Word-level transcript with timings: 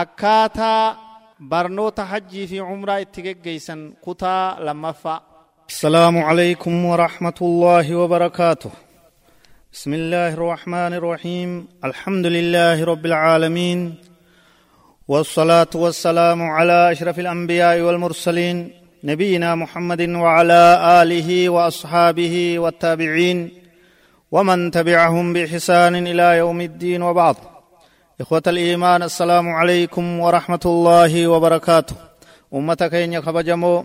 akkaataa 0.00 0.96
barnoota 1.50 2.04
hajjii 2.12 2.46
fi 2.50 2.58
cumraa 2.68 2.98
itti 3.04 3.20
geggeeysan 3.26 3.80
kutaa 4.04 4.56
lammaffaa. 4.66 5.20
السلام 5.70 6.18
عليكم 6.18 6.84
ورحمة 6.84 7.38
الله 7.42 7.86
وبركاته 7.96 8.70
بسم 9.72 9.92
الله 9.94 10.30
الرحمن 10.38 10.92
الرحيم 11.00 11.50
الحمد 11.84 12.26
لله 12.26 12.84
رب 12.84 13.04
العالمين 13.06 13.94
والصلاة 15.08 15.72
والسلام 15.74 16.42
على 16.42 16.92
أشرف 16.92 17.18
الأنبياء 17.18 17.80
والمرسلين 17.80 18.56
نبينا 19.04 19.54
محمد 19.54 20.02
وعلى 20.24 20.62
آله 21.02 21.48
وأصحابه 21.48 22.58
والتابعين 22.58 23.38
ومن 24.32 24.70
تبعهم 24.70 25.32
بإحسان 25.32 25.94
إلى 26.06 26.26
يوم 26.42 26.60
الدين 26.60 27.02
وبعض 27.02 27.36
إخوة 28.20 28.42
الإيمان 28.46 29.02
السلام 29.02 29.48
عليكم 29.48 30.20
ورحمة 30.20 30.64
الله 30.66 31.28
وبركاته 31.28 31.94
أمتك 32.54 32.94
إن 32.94 33.12
يخبجمو 33.12 33.84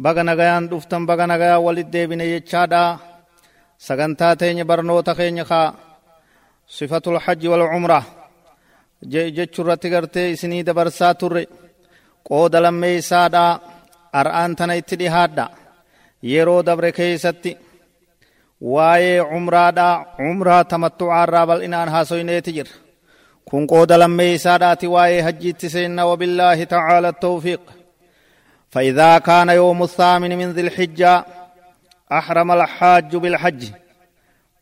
baga 0.00 0.24
nagayaan 0.24 0.64
dhuftan 0.64 1.04
baga 1.04 1.28
nagayaa 1.28 1.60
walit 1.60 1.92
deebine 1.92 2.24
jechaadha 2.24 2.96
sagantaa 3.76 4.32
teenya 4.40 4.64
barnoota 4.64 5.12
keenya 5.14 5.44
kaa 5.44 5.76
sifatul 6.64 7.20
hajji 7.20 7.48
wal 7.52 7.68
umra 7.76 8.00
jechu 9.36 9.60
irratti 9.60 9.88
gartee 9.92 10.32
isinii 10.32 10.64
dabarsaa 10.64 11.12
turre 11.20 11.44
qooda 12.28 12.58
lammeeysaadha 12.64 13.44
ar'aan 14.20 14.56
tana 14.58 14.74
itti 14.80 14.96
dhihaadha 15.00 15.44
yeroo 16.32 16.62
dabre 16.68 16.90
keeysatti 16.98 17.52
waa'ee 18.74 19.20
umraadha 19.36 19.88
umraa 20.30 20.64
tamattu'aarraa 20.72 21.44
bal'inaan 21.50 21.88
haasoyneeti 21.94 22.50
jirra 22.56 22.74
kun 23.50 23.66
qooda 23.66 23.98
lammeeysaadhaati 24.02 24.86
waa'ee 24.94 25.20
hajjiitti 25.26 25.70
seenna 25.74 26.06
wabillaahi 26.06 26.66
tacaala 26.66 27.12
tawfiiq. 27.12 27.64
فإذا 28.70 29.18
كان 29.18 29.48
يوم 29.48 29.82
الثامن 29.82 30.38
من 30.38 30.52
ذي 30.52 30.60
الحجة 30.60 31.24
أحرم 32.12 32.52
الحاج 32.52 33.16
بالحج 33.16 33.62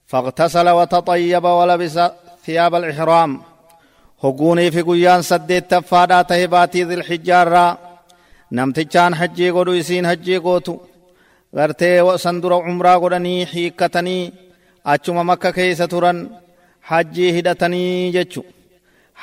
فاغتسل 0.07 0.69
وتطيب 0.69 1.45
ولبس 1.45 2.01
ثياب 2.45 2.75
الإحرام 2.75 3.43
هقوني 4.25 4.71
في 4.71 4.81
قيان 4.83 5.23
سديت 5.23 5.71
تفادا 5.71 6.23
تهباتي 6.23 6.85
ذي 6.85 6.95
الحجة 6.95 7.45
را 7.45 7.79
نمتجان 8.53 9.15
حجي 9.15 9.51
قدو 9.51 9.73
يسين 9.73 10.07
حجي 10.09 10.37
قوتو 10.37 10.77
غرتي 11.57 12.01
وسندر 12.01 12.53
عمرا 12.55 12.95
قدني 12.97 13.47
حيكتني 13.47 14.33
أچما 14.87 15.23
مكة 15.23 15.51
كيسة 15.51 15.87
ترن 15.87 16.31
حجي 16.83 17.39
هدتني 17.39 18.11
جچو 18.13 18.43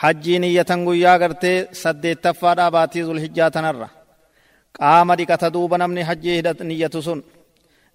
حجي 0.01 0.39
نية 0.39 0.61
قيا 0.87 1.17
غرتي 1.17 1.67
سديت 1.71 2.23
تفادا 2.23 2.69
باتي 2.69 3.01
ذو 3.01 3.11
الحجة 3.11 3.47
تنرى. 3.47 3.87
qaama 4.75 5.15
dhiqata 5.15 5.49
duuba 5.49 5.77
namni 5.77 6.03
hajjii 6.03 6.35
hidhat 6.35 6.59
niyyatu 6.59 7.01
sun 7.01 7.19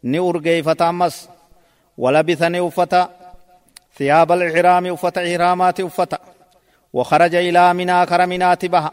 ni 0.02 0.18
urgeeyfata 0.18 0.88
ammas 0.88 1.28
walabisa 1.98 2.48
ni 2.48 2.60
uffata 2.60 3.08
ثياب 3.98 4.32
الإحرام 4.32 4.86
أفت 4.86 5.18
إحرامات 5.18 5.80
أفت 5.80 6.12
وخرج 6.92 7.34
إلى 7.34 7.74
منى 7.74 8.06
كرمنات 8.06 8.64
بها 8.66 8.90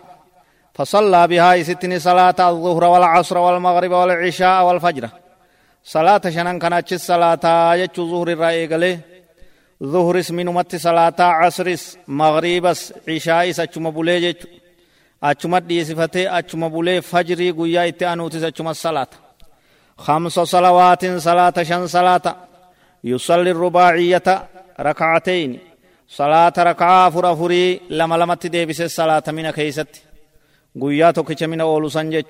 فصلى 0.74 1.28
بها 1.28 1.64
ستن 1.64 2.00
صلاة 2.00 2.36
الظهر 2.40 2.84
والعصر 2.84 3.38
والمغرب 3.38 3.92
والعشاء 3.92 4.66
والفجر. 4.66 5.10
صلاة 5.84 6.22
شنن 6.30 6.60
كانت 6.60 6.94
الصلاة 6.94 7.76
يجو 7.76 8.04
ظهر 8.12 8.28
الرأي 8.28 8.68
قلي 9.82 9.90
ظهر 9.92 10.24
من 10.30 10.46
مت 10.46 10.76
صلاة 10.76 11.20
عصر 11.20 11.76
مغربس 12.08 12.94
عشاء 13.10 13.52
سچم 13.52 13.92
بولي 13.92 14.36
achuma 15.22 15.60
dhiisifatee 15.70 16.28
achuma 16.30 16.70
bulee 16.70 17.02
fajrii 17.02 17.54
guyyaa 17.54 17.84
itti 17.92 18.06
anuutis 18.06 18.44
achuma 18.44 18.74
salaata 18.74 19.18
خمس 19.98 20.40
صلوات 20.40 21.06
صلاة 21.06 21.54
شن 21.64 21.88
صلاة 21.88 22.36
يصلي 23.04 23.52
الرباعية 23.52 24.28
ركعتين 24.80 25.60
صلاة 26.08 26.54
ركعة 26.58 27.10
فرفري 27.10 27.82
لما 27.90 28.16
لما 28.16 28.36
تديبس 28.36 28.82
الصلاة 28.82 29.24
من 29.28 29.50
كيست 29.52 29.88
قوياتو 30.82 31.24
كيش 31.24 31.44
من 31.44 31.62
أولو 31.62 31.90
سنجج 31.90 32.26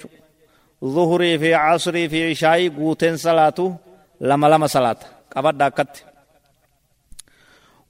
ظهري 0.85 1.39
في 1.39 1.53
عصري 1.53 2.09
في 2.09 2.29
عشاء 2.29 2.69
قوتين 2.69 3.17
صلاة 3.17 3.77
لما 4.21 4.47
لما 4.47 4.67
صلاة. 4.67 4.97
قبض 5.35 5.57
داكت. 5.57 6.06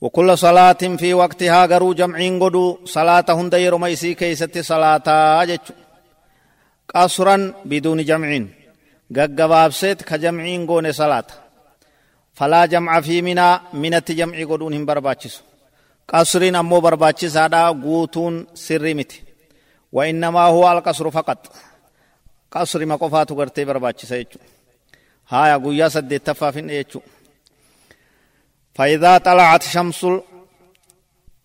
وكل 0.02 0.38
صلاة 0.38 0.72
في 0.74 1.14
وقتها 1.14 1.66
غرو 1.66 1.94
جمعين 1.94 2.44
قدو 2.44 2.86
صلاة 2.86 3.26
هند 3.30 3.54
يرميسي 3.54 4.14
كيست 4.14 4.58
صلاة 4.60 5.08
أجج 5.42 5.66
قصرا 6.96 7.54
بدون 7.66 8.04
جمعين. 8.04 8.54
غغبابسيت 9.18 10.02
كجمعين 10.02 10.68
قون 10.68 10.92
صلاة. 10.92 11.28
فلا 12.34 12.66
جمع 12.66 13.02
في 13.02 13.22
منا 13.22 13.62
من 13.74 13.94
التجمع 13.94 14.44
قدون 14.44 14.74
هم 14.74 14.86
برباچس 14.86 15.42
قصرين 16.08 16.56
أمو 16.56 16.80
برباچس 16.80 17.38
هذا 17.38 17.68
قوتون 17.68 18.48
سرمت 18.54 19.12
وإنما 19.92 20.42
هو 20.42 20.72
القصر 20.72 21.12
فقط. 21.12 21.40
قصر 22.52 22.86
ما 22.86 22.96
قفاتو 22.96 23.36
قرتي 23.36 23.66
برباچس 23.66 24.12
يجو 24.12 24.40
هايا 25.30 25.58
قويا 25.58 25.90
سدي 25.90 26.20
تفافين 26.20 26.70
يجو 26.70 27.02
فإذا 28.78 29.18
طلعت 29.18 29.64
شمس 29.64 30.02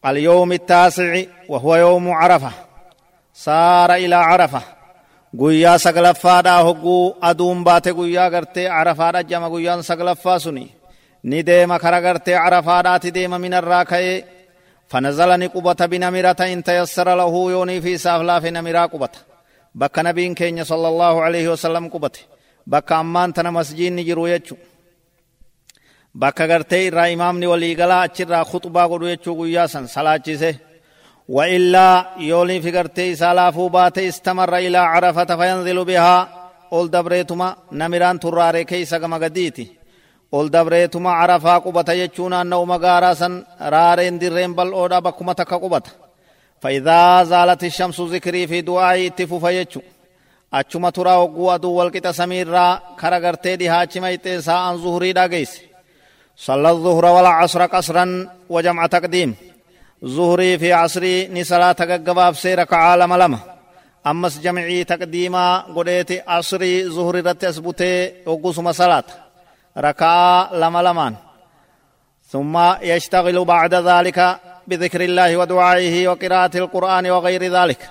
اليوم 0.06 0.52
التاسع 0.52 1.22
وهو 1.48 1.76
يوم 1.76 2.10
عرفة 2.10 2.52
صار 3.34 3.94
إلى 3.94 4.14
عرفة 4.14 4.62
guyyaa 5.40 5.78
saglaffaadha 5.78 6.60
hogguu 6.66 7.16
aduun 7.20 7.64
baate 7.64 7.92
guyyaa 7.98 8.30
gartee 8.30 8.68
carafaadha 8.68 9.22
jama 9.30 9.48
guyyaan 9.50 9.82
saglaffaa 9.82 10.38
suni 10.38 10.64
ni 11.22 11.38
deema 11.46 11.78
kara 11.78 12.00
gartee 12.06 12.36
carafaadhaati 12.36 13.14
deema 13.16 13.38
minarraa 13.38 13.84
ka'ee 13.84 14.24
fanazala 14.90 15.38
ni 15.38 15.48
qubata 15.48 15.88
binamirata 15.88 16.44
in 16.52 16.62
tayassara 16.62 17.14
lahu 17.20 17.50
yoonii 17.50 17.80
fi 17.84 17.92
isaaf 17.98 18.22
laafe 18.28 18.50
namiraa 18.50 18.88
qubata 18.92 19.18
bakka 19.80 20.02
nabiin 20.02 20.34
keenya 20.34 20.64
sala 20.70 20.88
allahu 20.92 21.18
alaihi 21.26 21.48
wasallam 21.54 21.88
qubate 21.94 22.20
bakka 22.72 22.94
ammaan 23.02 23.32
tana 23.32 23.50
masjiinni 23.58 24.04
jiru 24.08 24.28
jechu 24.32 24.54
bakka 26.18 26.46
gartee 26.46 26.86
irraa 26.86 27.06
imaamni 27.06 27.46
waliigalaa 27.46 28.02
achirraa 28.02 28.44
khuxubaa 28.44 28.88
godhu 28.88 29.06
jechuu 29.12 29.34
guyyaa 29.34 29.68
san 29.68 29.88
salaachise. 29.88 30.72
وإلا 31.28 32.06
يولي 32.18 32.62
في 32.62 32.70
قرتي 32.78 33.14
سالافو 33.14 33.68
بات 33.68 33.98
استمر 33.98 34.56
إلى 34.56 34.78
عرفة 34.78 35.36
فينزل 35.36 35.84
بها 35.84 36.28
أول 36.72 36.90
دبريتما 36.90 37.56
نمران 37.72 38.20
تراري 38.20 38.64
كيسا 38.64 38.98
كما 38.98 39.16
قديتي 39.16 39.66
أول 40.34 40.50
دبريتما 40.50 41.10
عرفا 41.10 41.58
قبة 41.58 41.92
يجونا 41.92 42.42
أنه 42.42 42.64
مغارا 42.64 43.14
سن 43.14 43.44
رارين 43.60 44.18
درين 44.18 44.54
بل 44.54 44.72
أودا 44.72 44.98
بكما 44.98 45.32
تكا 45.32 45.56
قبة 45.56 45.82
فإذا 46.60 47.24
زالت 47.24 47.64
الشمس 47.64 48.00
ذكري 48.00 48.46
في 48.46 48.60
دعائي 48.60 49.06
اتفو 49.06 49.38
فيجو 49.38 49.80
أچما 50.54 50.90
ترى 50.90 51.14
وقوة 51.16 51.56
دو 51.56 51.70
والكتا 51.70 52.12
سمير 52.12 52.48
را 52.48 52.82
كرا 53.00 53.18
قرتي 53.18 53.56
دي 53.56 53.68
هاچما 53.68 54.10
يتسا 54.10 54.50
عن 54.52 54.76
ظهري 54.76 55.12
دا 55.12 55.26
قيس 55.26 55.71
صلى 56.42 56.70
الظهر 56.70 57.04
والعصر 57.04 57.66
قصرا 57.66 58.28
وجمع 58.48 58.86
تقديم. 58.86 59.34
ظهري 60.04 60.58
في 60.58 60.72
عصري 60.72 61.28
ني 61.28 61.44
صلاة 61.44 62.32
سيرك 62.32 62.72
عالم 62.72 63.14
لما. 63.14 63.38
أمس 64.06 64.38
جمعي 64.38 64.84
تقديما 64.84 65.58
قديت 65.58 66.28
عصري 66.28 66.88
ظهري 66.88 67.20
رت 67.20 67.44
أسبوتي 67.44 68.12
وقسم 68.26 68.72
صلاة. 68.72 69.04
ركعة 69.78 70.54
لما 70.54 70.82
لمان. 70.82 71.14
ثم 72.32 72.58
يشتغل 72.82 73.44
بعد 73.44 73.74
ذلك 73.74 74.40
بذكر 74.66 75.00
الله 75.00 75.36
ودعائه 75.36 76.08
وقراءة 76.08 76.56
القرآن 76.56 77.10
وغير 77.10 77.42
ذلك. 77.58 77.90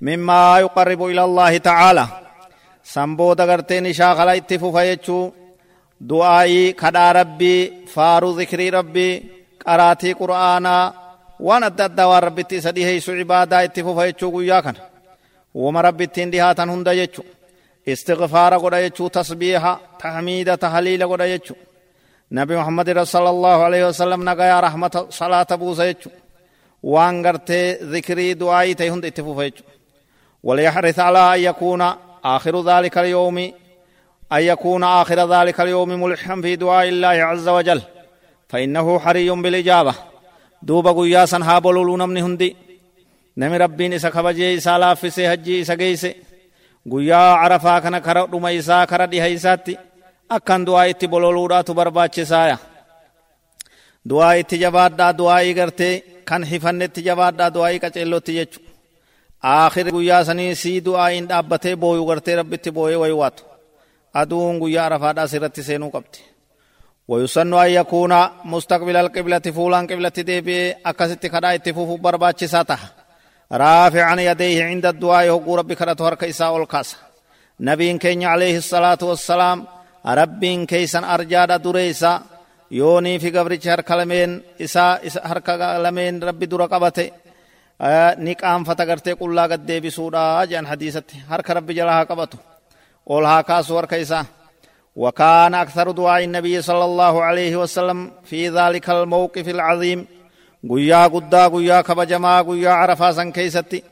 مما 0.00 0.58
يقرب 0.58 1.04
إلى 1.04 1.24
الله 1.24 1.58
تعالى. 1.58 2.06
سنبو 2.84 3.32
دغرتين 3.32 3.92
شاخلا 3.92 4.36
اتفو 4.36 4.72
فيجو 4.72 5.32
دعائي 6.00 6.72
كدا 6.72 7.12
ربي 7.12 7.72
فارو 7.86 8.30
ذكري 8.30 8.70
ربي 8.70 9.24
قراتي 9.66 10.12
قرآنا 10.12 10.92
waan 11.40 11.62
adda 11.62 11.84
addaa 11.84 12.08
waan 12.10 12.22
rabbitti 12.22 12.56
isa 12.56 12.74
dhiheessu 12.76 13.12
ibaadaa 13.24 13.62
itti 13.66 13.82
fufa 13.86 14.06
jechuu 14.08 14.30
guyyaa 14.34 14.62
kana 14.62 14.80
wama 15.54 15.82
rabbittiin 15.86 16.32
dhihaatan 16.32 16.70
hunda 16.70 16.92
jechu 17.00 17.22
istighfaara 17.92 18.58
godha 18.62 18.80
jechuu 18.84 19.10
tasbiiha 19.16 19.72
tahmiida 20.02 20.54
tahliila 20.64 21.06
godha 21.12 21.26
jechu 21.32 21.54
nabi 22.30 22.54
muhammadin 22.60 23.04
sala 23.12 23.28
allahu 23.34 23.62
alaihi 23.68 23.84
wasallam 23.90 24.20
nagayaa 24.30 24.60
rahmata 24.66 25.00
salaata 25.18 25.54
buusa 25.60 25.84
jechu 25.90 26.10
waan 26.92 27.22
gartee 27.26 27.66
zikrii 27.92 28.32
du'aayii 28.40 28.74
ta'e 28.78 28.90
hunda 28.94 29.06
itti 29.10 29.22
fufa 29.28 29.44
jechu 29.48 29.64
وليحرص 30.42 30.98
على 30.98 31.34
أن 31.34 31.40
يكون 31.40 31.82
آخر 32.24 32.54
ذلك 32.70 32.98
اليوم 32.98 33.52
أن 34.32 34.42
يكون 34.42 34.84
آخر 34.84 35.34
ذلك 35.34 35.60
اليوم 35.60 35.88
ملحا 35.88 36.40
في 36.40 36.56
دعاء 36.56 36.88
الله 36.88 37.08
عز 37.08 37.48
وجل 37.48 37.82
فإنه 38.48 38.98
حري 38.98 39.30
بالإجابة 39.30 39.94
san 41.26 41.42
haa 41.42 41.60
bololuu 41.60 41.96
namni 41.96 42.20
hundi 42.20 42.56
nami 43.36 43.58
rabbiin 43.58 43.92
isa 43.92 44.10
kabajee 44.10 44.54
isaa 44.54 44.80
laaffisee 44.80 45.26
hajjii 45.26 45.60
isa 45.60 45.76
geeyse 45.76 46.16
guyyaa 46.88 47.38
carafaa 47.42 47.80
kana 47.80 48.00
kara 48.00 48.26
dhuma 48.26 48.50
isaa 48.50 48.86
kara 48.86 49.06
dhiha 49.06 49.26
isaatti 49.26 49.78
akkan 50.28 50.66
du'aa 50.66 50.84
itti 50.92 51.08
bololuudhaatu 51.08 51.74
barbaachisaaya 51.74 52.58
du'aa 54.10 54.32
itti 54.42 54.58
jabaadhaa 54.58 55.12
du'aa'ii 55.18 55.54
gartee 55.54 55.94
kan 56.24 56.42
hifannetti 56.44 57.06
jabaadhaa 57.08 57.54
du'aa'ii 57.56 57.82
qaceellotti 57.84 58.34
jechu 58.38 58.60
aakhiri 59.54 59.94
guyyaa 59.96 60.24
sanii 60.24 60.54
sii 60.54 60.84
du'aa'iin 60.84 61.28
dhaabbatee 61.28 61.76
booyu 61.76 62.08
gartee 62.10 62.36
rabbitti 62.40 62.74
booyee 62.80 63.00
waywaatu 63.04 63.47
aduun 64.20 64.54
guyyaa 64.62 64.86
arafaadhaas 64.88 65.32
irratti 65.38 65.62
seenuu 65.68 65.90
qabdi 65.96 66.20
ويسن 67.12 67.54
أن 67.54 67.70
يكون 67.80 68.12
مستقبل 68.44 68.96
القبلة 68.96 69.38
فولان 69.56 69.84
قبلة 69.90 70.08
ديبي 70.08 70.72
أكست 70.90 71.26
كدا 71.26 71.54
اتفوف 71.54 71.90
برباچ 72.04 72.40
ساته 72.44 72.78
رافعا 73.52 74.16
يديه 74.28 74.64
عند 74.64 74.86
الدعاء 74.86 75.24
يقول 75.26 75.58
ربي 75.58 75.74
كرت 75.74 76.00
هرك 76.02 76.24
إساء 76.24 76.52
الكاس 76.62 76.88
نبي 77.60 77.98
كين 77.98 78.22
عليه 78.32 78.56
الصلاة 78.62 78.98
والسلام 79.02 79.58
ربي 80.20 80.66
كيسا 80.66 81.00
أرجاد 81.14 81.62
دريسا 81.62 82.12
يوني 82.70 83.18
في 83.22 83.28
قبرش 83.36 83.64
هرك 83.72 83.90
لمن 83.90 84.30
إساء 84.64 85.00
هرك 85.30 85.48
لمن 85.84 86.12
ربي 86.28 86.46
در 86.46 86.62
قبته 86.72 87.10
نقام 88.28 88.60
فتغرتي 88.68 89.12
قل 89.12 89.34
لا 89.34 89.42
قد 89.42 89.66
ديبي 89.66 89.90
سودا 89.90 90.44
جان 90.50 90.64
حديثة 90.66 91.08
هرك 91.30 91.50
ربي 91.50 91.72
جلها 91.78 92.02
قبته 92.10 92.38
أولها 93.10 93.40
كاس 93.40 93.70
ورك 93.70 93.94
إساء 93.94 94.24
وكان 94.96 95.54
أكثر 95.54 95.90
دعاء 95.90 96.24
النبي 96.24 96.62
صلى 96.62 96.84
الله 96.84 97.22
عليه 97.22 97.56
وسلم 97.56 98.10
في 98.24 98.48
ذلك 98.48 98.90
الموقف 98.90 99.48
العظيم. 99.48 100.06
قيا 100.70 101.06
قدا 101.06 101.48
قيا 101.48 101.80
كبجما 101.80 102.42
قيا 102.42 102.70
عرفا 102.70 103.12
سن 103.12 103.32
كيستي 103.32 103.82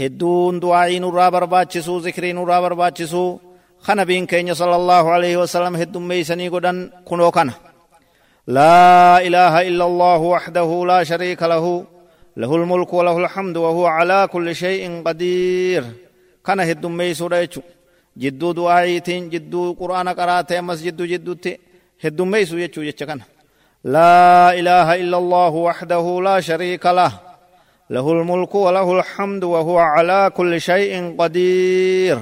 هدون 0.00 0.60
دعاء 0.60 0.98
نرى 0.98 1.30
برباتشسو 1.30 1.98
ذكري 1.98 2.32
نرى 2.32 2.60
برباتشسو. 2.60 3.38
خنبين 3.80 4.26
كين 4.26 4.54
صلى 4.54 4.76
الله 4.76 5.10
عليه 5.10 5.36
وسلم 5.36 5.76
هدون 5.76 6.08
ميسني 6.08 6.48
قدن 6.48 6.90
كنو 7.04 7.30
كان 7.30 7.50
لا 8.46 9.18
إله 9.26 9.68
إلا 9.68 9.84
الله 9.84 10.18
وحده 10.18 10.84
لا 10.86 11.04
شريك 11.04 11.42
له. 11.42 11.84
له 12.36 12.56
الملك 12.56 12.94
وله 12.94 13.18
الحمد 13.18 13.56
وهو 13.56 13.86
على 13.86 14.28
كل 14.32 14.54
شيء 14.54 15.02
قدير. 15.06 15.84
كان 16.46 16.60
هدون 16.60 16.96
ميسو 16.96 17.26
ريتشو 17.26 17.60
jidduu 18.22 18.52
du'aayitiin 18.58 19.30
jidduu 19.32 19.74
qur'aana 19.80 20.12
qaraate 20.18 20.58
ammas 20.60 20.78
jidduu 20.86 21.06
jidduutti 21.12 21.52
heddummeeysu 22.02 22.54
jechuu 22.62 22.84
jecha 22.88 23.06
kana. 23.10 23.24
Laa 23.94 24.52
ilaaha 24.60 24.94
illa 25.02 25.16
allahu 25.22 25.64
waxdahu 25.68 26.20
laa 26.26 26.40
shariika 26.40 26.92
lah. 26.92 27.12
له 27.90 28.06
الملك 28.12 28.54
وله 28.54 28.88
الحمد 28.98 29.44
وهو 29.44 29.78
على 29.78 30.30
كل 30.36 30.60
شيء 30.60 31.16
قدير 31.20 32.18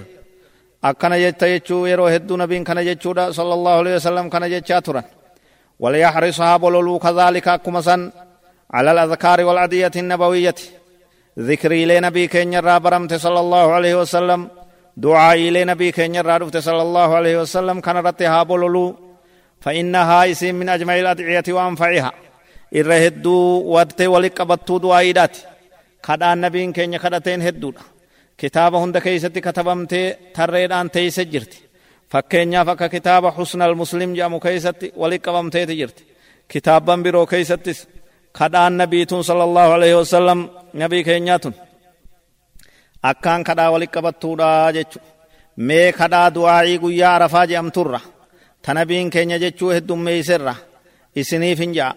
أكنا 0.84 1.16
يتيجو 1.16 1.86
يرو 1.86 2.06
هدو 2.06 2.36
نبين 2.36 2.64
كان 2.64 2.78
يجودا 2.78 3.24
صلى 3.38 3.54
الله 3.54 3.74
عليه 3.80 3.94
وسلم 3.98 4.28
كان 4.28 4.42
يجاترا 4.42 5.02
وليحرصها 5.82 6.56
بلولو 6.56 6.98
كذلك 6.98 7.48
أكمسا 7.48 7.96
على 8.70 8.90
الأذكار 8.92 9.38
والعدية 9.44 9.94
النبوية 9.96 10.54
ذكري 11.38 11.84
لنبي 11.90 12.26
كين 12.26 12.60
برمت 12.84 13.14
صلى 13.14 13.40
الله 13.40 13.66
عليه 13.72 13.94
وسلم 14.00 14.40
دعائي 14.96 15.64
نبي 15.64 15.92
كين 15.92 16.16
رادفت 16.20 16.56
صلى 16.56 16.82
الله 16.82 17.08
عليه 17.14 17.40
وسلم 17.40 17.80
كان 17.80 17.96
رتها 17.96 18.42
بولولو 18.42 18.96
فإنها 19.60 20.30
اسم 20.30 20.54
من 20.54 20.68
أجمع 20.68 20.94
الأدعية 20.98 21.44
وأنفعها 21.48 22.12
الرهدو 22.74 23.36
ورت 23.74 24.00
ولقبتو 24.02 24.78
دعائيدات 24.78 25.36
kadhaan 26.06 26.40
nabiin 26.40 26.72
keenya 26.72 26.98
kadhateen 26.98 27.40
hedduudha 27.46 27.82
kitaaba 28.36 28.78
hunda 28.78 29.00
keeysatti 29.00 29.40
katabamtee 29.46 30.06
tarreedhaan 30.36 30.90
teeyse 30.90 31.24
jirti 31.32 31.58
fakkeenyaaf 32.12 32.68
akka 32.68 32.88
kitaaba 32.88 33.30
husnal 33.38 33.74
muslim 33.74 34.10
jedhamu 34.14 34.38
keeysatti 34.40 34.92
walit 35.00 35.22
qabamteeti 35.26 35.74
jirti 35.80 36.02
kitaabban 36.52 37.02
biroo 37.04 37.26
keeysattis 37.32 37.78
kadhaan 38.38 38.78
nabiitun 38.82 39.24
sala 39.28 39.44
allahu 39.48 39.72
alaihi 39.76 39.96
wasallam 40.02 40.40
nabii 40.82 41.04
keenyaatun 41.08 41.54
akkaan 43.02 43.44
kadhaa 43.44 43.70
walit 43.70 43.90
qabattuudha 43.90 44.72
jechu 44.72 44.98
mee 45.56 45.92
kadhaa 45.92 46.34
du'aa'ii 46.34 46.78
guyyaa 46.78 47.14
arafaa 47.14 47.46
jedhamturra 47.46 48.00
tanabiin 48.62 49.10
keenya 49.10 49.38
jechuu 49.38 49.70
heddummeeyserra 49.70 50.54
isiniif 51.16 51.58
hin 51.58 51.74
ja'a 51.74 51.94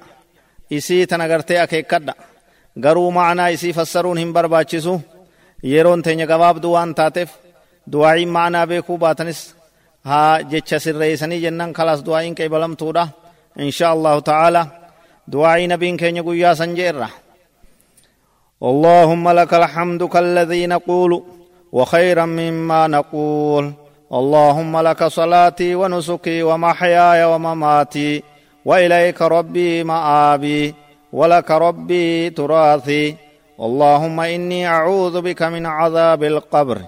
isii 0.78 1.08
tana 1.08 1.28
gartee 1.28 1.60
akeekkadha 1.62 2.14
garuu 2.80 3.12
ma'anaa 3.12 3.48
isii 3.56 3.74
fassaruun 3.74 4.18
hin 4.18 4.34
barbaachisu 4.34 5.02
yeroon 5.64 6.02
teenya 6.04 6.28
gabaabduu 6.28 6.74
waan 6.74 6.96
taateef 6.96 7.30
du'aa'iin 7.92 8.30
ma'anaa 8.30 8.68
beekuu 8.68 8.98
baatanis 8.98 9.56
haa 10.06 10.42
jecha 10.52 10.80
sirreeysanii 10.80 11.42
jennan 11.42 11.74
kalaas 11.74 12.06
du'aa'iin 12.06 12.36
qeebalamtuudha 12.36 13.08
insha 13.66 13.90
allahu 13.96 14.22
ta'ala 14.22 14.68
du'aa'ii 15.32 15.68
nabiin 15.68 15.98
keenya 15.98 16.24
guyyaa 16.24 16.56
san 16.56 16.76
je'erra 16.78 17.10
اللهم 18.64 19.30
لك 19.30 19.54
الحمد 19.54 20.04
كالذي 20.04 20.68
نقول 20.68 21.24
وخيرا 21.72 22.26
مما 22.26 22.88
نقول. 22.88 23.74
اللهم 24.14 24.80
لك 24.82 25.04
صلاتي 25.04 25.76
ونسكي 25.76 26.44
ومحياي 26.44 27.24
ومماتي 27.24 28.24
وإليك 28.66 29.22
ربي 29.22 29.84
مآبي 29.84 30.74
ولك 31.14 31.52
ربي 31.52 32.30
تراثي. 32.30 33.16
اللهم 33.60 34.20
إني 34.20 34.68
أعوذ 34.68 35.22
بك 35.22 35.42
من 35.44 35.66
عذاب 35.66 36.24
القبر 36.24 36.80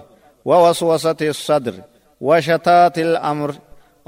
ووسوسة 0.44 1.16
الصدر 1.22 1.74
وشتات 2.20 2.98
الأمر. 2.98 3.54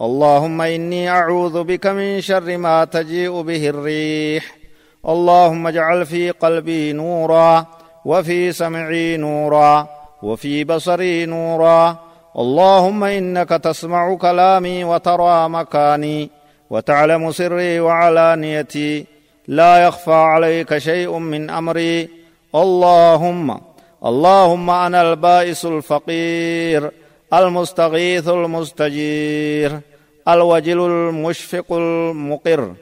اللهم 0.01 0.61
إني 0.61 1.11
أعوذ 1.11 1.65
بك 1.65 1.87
من 1.87 2.21
شر 2.21 2.57
ما 2.57 2.85
تجيء 2.85 3.43
به 3.43 3.69
الريح 3.69 4.64
اللهم 5.09 5.67
اجعل 5.67 6.07
في 6.07 6.31
قلبي 6.31 6.93
نورا 6.93 7.67
وفي 8.05 8.53
سمعي 8.53 9.17
نورا 9.17 9.89
وفي 10.23 10.65
بصري 10.65 11.27
نورا. 11.27 11.97
اللهم 12.39 13.05
إنك 13.05 13.49
تسمع 13.49 14.15
كلامي 14.15 14.85
وترى 14.85 15.49
مكاني 15.49 16.31
وتعلم 16.71 17.33
سري 17.33 17.81
وعلانيتي. 17.81 19.07
لا 19.49 19.85
يخفى 19.87 20.13
عليك 20.13 20.79
شيء 20.79 21.19
من 21.19 21.51
أمري. 21.51 22.09
اللهم 22.55 23.61
اللهم 24.05 24.71
أنا 24.71 25.03
البائس 25.03 25.65
الفقير 25.65 26.91
المستغيث 27.35 28.29
المستجير 28.29 29.81
الوجل 30.29 30.81
المشفق 30.81 31.73
المقر. 31.73 32.75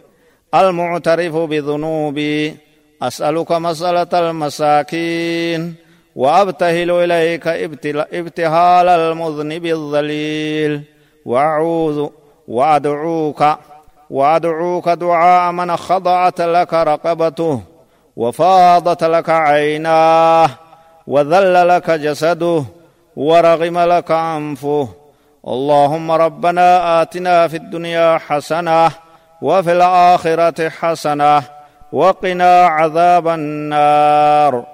المعترف 0.55 1.37
بذنوبي 1.37 2.57
أسألك 3.03 3.53
مسألة 3.53 4.09
المساكين 4.29 5.75
وأبتهل 6.17 6.91
إليك 6.91 7.47
ابتهال 8.13 8.89
المذنب 8.89 9.67
الذليل. 9.67 10.83
واعوذ 11.25 12.09
وأدعوك 12.49 13.45
وأدعوك 14.11 14.89
دعاء 14.89 15.53
من 15.53 15.77
خضعت 15.77 16.41
لك 16.41 16.75
رقبته 16.75 17.61
وفاضت 18.17 19.05
لك 19.05 19.31
عيناه 19.31 20.51
وذل 21.07 21.69
لك 21.69 21.91
جسده 21.91 22.65
ورغم 23.17 23.79
لك 23.79 24.11
أنفه. 24.11 24.89
اللهم 25.49 26.11
ربنا 26.11 27.03
آتنا 27.03 27.49
في 27.49 27.57
الدنيا 27.57 28.19
حسنة 28.19 28.91
وفي 29.43 29.73
الآخرة 29.73 30.69
حسنة 30.69 31.43
وقنا 31.93 32.53
عذاب 32.67 33.27
النار. 33.29 34.67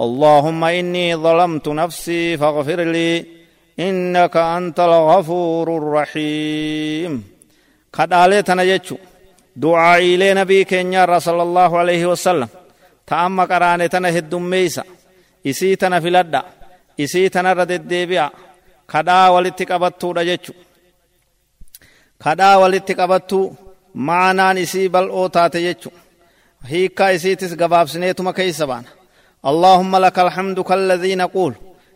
اللهم 0.00 0.64
إني 0.64 1.16
ظلمت 1.16 1.68
نفسي 1.68 2.36
فاغفر 2.36 2.80
لي 2.94 3.26
إنك 3.80 4.36
أنت 4.36 4.80
الغفور 4.80 5.66
الرحيم. 5.80 7.12
قد 7.92 8.12
آلت 8.12 8.50
نجيك 8.50 8.88
دعاء 9.56 10.00
إلي 10.14 10.34
نبيك 10.34 10.74
النار 10.74 11.18
الله 11.42 11.78
عليه 11.78 12.06
وسلم. 12.06 12.48
تأمى 13.06 13.44
قرانتنا 13.44 14.08
هدوم 14.18 14.44
ميسا. 14.50 14.84
إسيتنا 15.46 16.00
في 16.00 16.10
لدى 16.10 16.40
إسيتنا 17.00 17.52
ردد 17.52 17.88
ديبيا. 17.88 18.30
قد 18.88 19.08
آلتك 19.08 19.70
أبطو 19.70 20.12
نجيك 20.12 20.46
قد 22.20 22.40
آلتك 22.40 23.00
أبطو 23.00 23.52
maanaan 23.94 24.58
isii 24.58 24.88
bal'oo 24.88 25.28
taate 25.28 25.62
jechu 25.62 25.92
hiikkaa 26.70 27.10
isiitis 27.10 27.56
gabaabsineetuma 27.56 28.32
keeysa 28.32 28.66
baana 28.66 28.88
allaahumma 29.42 30.00
laka 30.00 30.22
alhamdu 30.22 30.64
kalladhii 30.64 31.16
naquul 31.16 31.52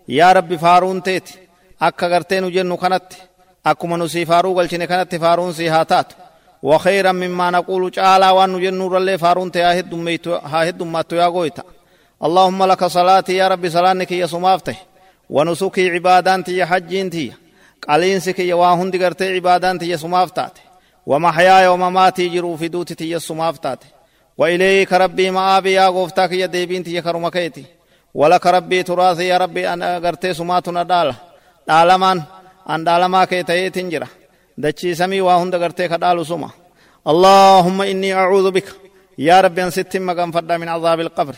yaa 0.09 0.33
rabbi 0.33 0.59
faaruun 0.59 1.03
teeti 1.03 1.39
akka 1.81 2.09
gartee 2.09 2.41
nu 2.41 2.51
jennu 2.51 2.77
kanatti 2.77 3.23
akkuma 3.65 3.97
nu 3.97 4.09
sii 4.09 4.27
faaruu 4.27 4.55
galchine 4.55 4.87
kanatti 4.87 5.19
faaruun 5.19 5.55
sii 5.55 5.69
haa 5.69 5.85
taatu 5.85 6.17
وخيرا 6.63 7.13
مما 7.13 7.51
نقول 7.51 7.91
تعالى 7.91 8.31
وان 8.31 8.61
جنور 8.61 8.97
الله 8.97 9.17
فارون 9.17 9.51
تيا 9.53 9.81
هدميتو 9.81 10.35
ها 10.35 10.69
هدماتو 10.69 11.17
يا 11.17 11.27
غويتا 11.27 11.63
اللهم 12.25 12.65
لك 12.65 12.85
صلاتي 12.85 13.37
يا 13.37 13.49
ربي 13.49 13.71
صلانك 13.71 14.13
يا 14.13 14.27
سمافته 14.27 14.77
ونسكي 15.31 15.91
عبادانتي 15.91 16.57
يا 16.57 16.65
حجينتي 16.65 17.33
قالينسك 17.89 18.39
يا 18.39 18.55
واهند 18.55 18.97
غرتي 18.97 19.35
عبادانتي 19.35 19.89
يا 19.89 19.97
سمافتات 19.97 20.59
ومحياي 21.07 21.67
ومماتي 21.69 22.29
جرو 22.29 22.57
في 22.57 22.69
دوتي 22.69 23.11
يا 23.11 23.19
سمافتات 23.19 23.79
وإليك 24.39 24.93
ربي 24.93 25.31
مآبي 25.31 25.73
يا 25.73 25.89
غفتاك 25.89 26.33
يا 26.33 26.47
ديبينتي 26.47 26.95
يا 26.95 27.01
كرمكيتي 27.01 27.65
ولك 28.15 28.47
ربي 28.47 28.83
تراثي 28.83 29.27
يا 29.29 29.37
ربي 29.39 29.73
أنا 29.73 29.99
غرتي 29.99 30.35
سماتنا 30.35 30.83
دالا 30.83 31.15
دالمان 31.69 32.23
أن 32.71 32.85
دالما 32.85 33.25
كيتي 33.25 33.71
تنجرة 33.71 34.09
دچي 34.59 34.95
سمي 34.95 35.21
واهند 35.21 35.55
غرتي 35.55 35.89
كدالو 35.89 36.25
سما. 36.25 36.51
اللهم 37.07 37.83
إني 37.83 38.15
أعوذ 38.15 38.51
بك. 38.51 38.69
يا 39.19 39.41
ربي 39.41 39.63
أن 39.65 39.71
ستم 39.71 40.03
مغان 40.03 40.31
فدا 40.33 40.57
من 40.57 40.69
عذاب 40.69 41.01
القبر. 41.01 41.37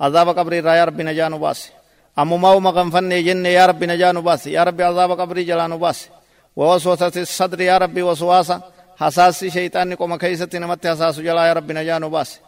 عذاب 0.00 0.28
قبر 0.38 0.52
يا 0.52 0.84
ربي 0.84 1.02
نجانو 1.02 1.38
باسي 1.38 1.70
أمو 2.18 2.36
ماو 2.36 2.60
مغان 2.60 2.90
فني 2.90 3.22
جن 3.22 3.46
يا 3.46 3.66
ربي 3.66 3.86
نجانو 3.86 4.20
باسي 4.20 4.52
يا 4.52 4.62
ربي 4.64 4.82
عذاب 4.84 5.20
قبر 5.20 5.40
جلانو 5.40 5.78
باسي 5.78 6.08
ووسوسة 6.56 7.12
الصدر 7.16 7.60
يا 7.60 7.78
ربي 7.78 8.02
وسواسة. 8.02 8.77
حساسي 9.00 9.50
شيطان 9.50 9.94
قوم 9.94 10.16
كيستي 10.16 10.58
نمت 10.58 10.86
حساس 10.86 11.20
جلا 11.20 11.46
يا 11.46 11.52
ربي 11.52 11.74
نجانو 11.74 12.08
باسي 12.08 12.40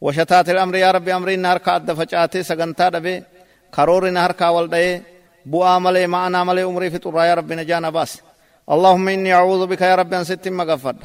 وشتات 0.00 0.48
الأمر 0.50 0.74
يا 0.76 0.90
ربي 0.90 1.14
أمري 1.16 1.36
نهر 1.36 1.58
كاد 1.58 1.92
فچاتي 1.98 2.42
سغنتا 2.42 2.88
دبي. 2.88 3.22
كرور 3.74 4.10
نهر 4.10 4.32
كاول 4.32 4.70
دي. 4.70 5.02
بؤا 5.46 5.78
ملي 5.78 6.06
معنا 6.06 6.44
ملي 6.44 6.62
عمري 6.62 6.90
في 6.90 6.98
طرا 6.98 7.24
يا 7.24 7.34
ربي 7.34 7.54
نجانا 7.54 7.90
باسي 7.90 8.20
اللهم 8.70 9.08
إني 9.08 9.34
أعوذ 9.34 9.66
بك 9.66 9.80
يا 9.80 9.94
ربي 9.94 10.24
ستم 10.24 10.52
مغفر 10.52 10.96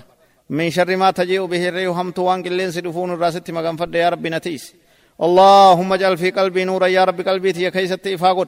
من 0.50 0.70
شر 0.70 0.96
ما 0.96 1.12
تجيء 1.12 1.46
به 1.46 1.70
الريح 1.70 1.98
هم 1.98 2.12
توان 2.12 2.43
قلين 2.43 2.72
سدفون 2.72 3.13
الراست 3.13 3.51
مغان 3.51 3.75
فد 3.77 3.96
يا 3.96 4.10
ربي 4.10 4.29
نتيس. 4.29 4.74
اللهم 5.22 5.93
اجعل 5.93 6.17
في 6.17 6.31
قلبي 6.31 6.63
نورا 6.63 6.88
يا 6.88 7.03
ربي 7.03 7.24
قلبي 7.24 7.51
تي 7.53 7.72
كيست 7.72 8.08
إفاقود 8.08 8.48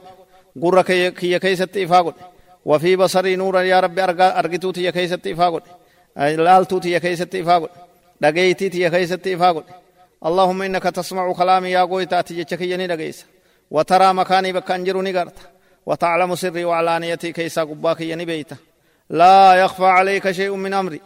قرى 0.62 0.82
كي 0.82 1.38
كيست 1.38 1.76
إفاقود 1.76 2.14
وفي 2.64 2.96
بصري 2.96 3.36
نورا 3.36 3.60
يا 3.60 3.80
ربي 3.80 4.04
أرغتو 4.04 4.70
تي 4.70 4.92
كيست 4.92 5.26
إفاقود 5.26 5.62
لالتو 6.16 6.78
تي 6.78 7.00
كيست 7.00 7.34
إفاقود 7.34 7.68
دقيتي 8.20 8.68
تي 8.68 8.90
كيست 8.90 9.26
إفاقود 9.26 9.64
اللهم 10.26 10.62
إنك 10.62 10.82
تسمع 10.82 11.32
كلامي 11.32 11.70
يا 11.70 11.80
قوي 11.80 12.06
تاتي 12.06 12.42
جتكيني 12.42 12.86
دقيس 12.86 13.26
وترى 13.70 14.14
مكاني 14.14 14.52
بكانجروني 14.52 15.18
قرت 15.18 15.38
وتعلم 15.86 16.34
سري 16.34 16.64
وعلانيتي 16.64 17.32
كيسا 17.32 17.62
قباكي 17.62 18.10
يني 18.10 18.24
بيتا 18.24 18.56
لا 19.10 19.54
يخفى 19.54 19.84
عليك 19.84 20.30
شيء 20.30 20.54
من 20.54 20.74
أمري 20.74 21.00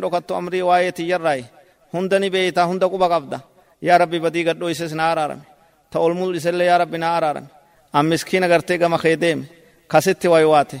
dhokattu 0.00 0.34
amrii 0.34 0.62
waa'ee 0.62 0.92
tiyyarraayi 0.92 1.44
hunda 1.92 2.18
ni 2.18 2.30
beeytaa 2.30 2.66
hunda 2.66 2.88
quba 2.88 3.08
qabda 3.08 3.40
yaa 3.82 3.98
rabbi 3.98 4.20
badii 4.20 4.44
gadhoo 4.44 4.68
ises 4.68 4.92
na 4.92 5.10
araarame 5.12 5.42
ta 5.90 6.00
ol 6.00 6.14
mul'isellee 6.14 6.66
yaa 6.66 6.78
rabbi 6.78 6.98
na 6.98 7.16
araarame 7.16 7.48
an 7.92 8.06
miskiina 8.06 8.48
gartee 8.48 8.78
gama 8.78 8.98
kee 8.98 9.16
deeme 9.20 9.44
kasitti 9.88 10.28
waywaate 10.28 10.78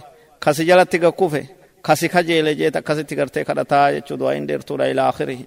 kasi 1.82 2.08
kajeele 2.08 2.54
jeet 2.54 2.76
akkasitti 2.76 3.16
gartee 3.16 3.44
kadhataa 3.44 3.90
jechuu 3.92 4.18
du'aa 4.18 4.34
hin 4.34 4.48
dheertuudha 4.48 4.86
ilaa 4.86 5.08
akhirihi 5.08 5.46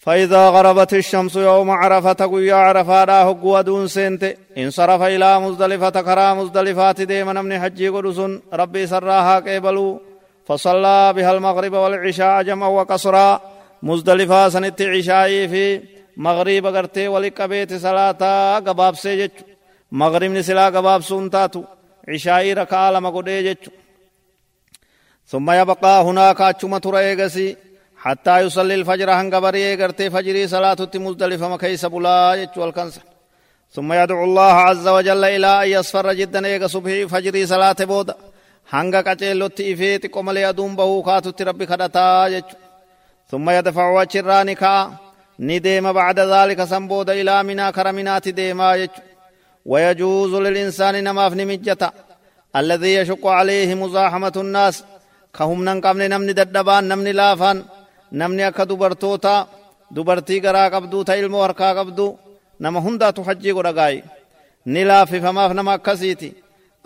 فإذا 0.00 0.48
غربت 0.48 0.94
الشمس 0.94 1.36
يوم 1.36 1.70
عرفة 1.70 2.26
قويا 2.26 2.54
عرفة 2.54 3.04
لا 3.04 3.22
هقوا 3.22 3.60
دون 3.60 3.86
سنت 3.86 4.36
انصرف 4.58 5.02
إلى 5.02 5.40
مزدلفة 5.40 5.90
كرا 5.90 6.34
مزدلفات 6.34 7.00
ديما 7.00 7.42
من 7.42 7.60
حجي 7.60 7.88
قدسون 7.88 8.42
ربي 8.52 8.86
سراها 8.86 9.36
قبلوا 9.36 9.98
فصلى 10.46 11.12
بها 11.16 11.32
المغرب 11.32 11.72
والعشاء 11.72 12.42
جمع 12.42 12.66
وقصرا 12.68 13.40
مزدلفة 13.82 14.48
سنت 14.48 14.82
عشاء 14.82 15.46
في 15.46 15.80
مغرب 16.16 16.66
قرتي 16.66 17.08
ولقبيت 17.08 17.74
صلاة 17.74 18.58
قباب 18.58 18.94
سيجج 18.94 19.30
مغرب 19.92 20.30
نسلا 20.30 20.66
قباب 20.66 21.02
سنتاتو 21.02 21.62
عشاء 22.08 22.52
ركا 22.52 22.90
لما 22.90 23.10
قدي 23.10 23.56
ثم 25.30 25.50
يبقى 25.50 26.02
هناك 26.02 26.40
أچما 26.40 26.78
ترى 26.78 27.56
حتى 27.96 28.40
يصلي 28.40 28.74
الفجر 28.74 29.10
هنگ 29.10 29.34
بري 29.34 29.82
قرتي 29.82 30.10
فجري 30.10 30.48
صلاة 30.48 30.76
مزدلفة 30.94 31.48
مكيس 31.48 31.86
بلا 31.86 32.36
جچو 32.44 32.64
الكنس. 32.64 33.00
ثم 33.72 33.92
يدعو 33.92 34.24
الله 34.24 34.52
عز 34.52 34.88
وجل 34.88 35.24
إلى 35.24 35.62
أن 35.62 35.68
يصفر 35.68 36.12
جدا 36.12 36.46
إيغ 36.46 36.66
صبحي 36.66 37.08
فجري 37.08 37.46
صلاة 37.46 37.76
بودا. 37.80 38.14
ifee 38.72 39.98
xiqqo 40.02 40.22
malee 40.22 40.46
aduun 40.46 40.76
bahuu 40.76 41.02
kaatutti 41.02 41.44
rabbi 41.44 41.66
kadhataa 41.66 42.30
jechu 42.30 42.56
ثم 43.30 43.50
يدفع 43.50 43.90
وچراني 43.90 44.54
كا 44.54 44.90
نديم 45.40 45.92
بعد 45.92 46.20
ذلك 46.20 46.64
سنبود 46.64 47.10
إلى 47.10 47.42
منا 47.42 47.70
كرمنات 47.70 48.28
ديما 48.28 48.74
يجو. 48.74 48.92
ويجوز 49.66 50.34
للإنسان 50.34 51.04
نماف 51.04 51.32
نمجتا 51.32 51.90
الذي 52.56 52.94
يشق 52.94 53.26
عليه 53.26 53.74
مزاحمة 53.74 54.32
الناس. 54.36 54.84
كهم 55.36 55.64
ننقمن 55.64 56.10
نمن 56.10 56.28
ددبان 56.38 56.84
نمن 56.88 57.08
لافان 57.18 57.64
نمن 58.12 58.40
أكا 58.40 58.64
دبرتوتا 58.64 59.46
دبرتي 59.90 60.40
غرا 60.44 60.68
قبدو 60.74 61.02
تا 61.02 61.12
علمو 61.12 61.42
هركا 61.44 61.72
قبدو 61.78 62.16
نما 62.60 62.80
هندا 62.80 63.10
تحجي 63.10 63.52
قرقاي 63.52 64.02
نلافي 64.66 65.20
فماف 65.20 65.50
نما 65.52 65.76
كسيتي 65.76 66.32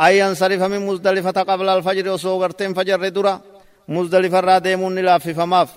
أي 0.00 0.18
ينصرف 0.18 0.62
من 0.62 0.80
مزدلفة 0.86 1.30
قبل 1.50 1.68
الفجر 1.68 2.08
وصوغرتين 2.12 2.74
فجر 2.74 3.08
درا 3.08 3.40
مزدلفة 3.88 4.40
را 4.40 4.58
ديمون 4.58 4.98
لافي 4.98 5.34
فماف 5.34 5.70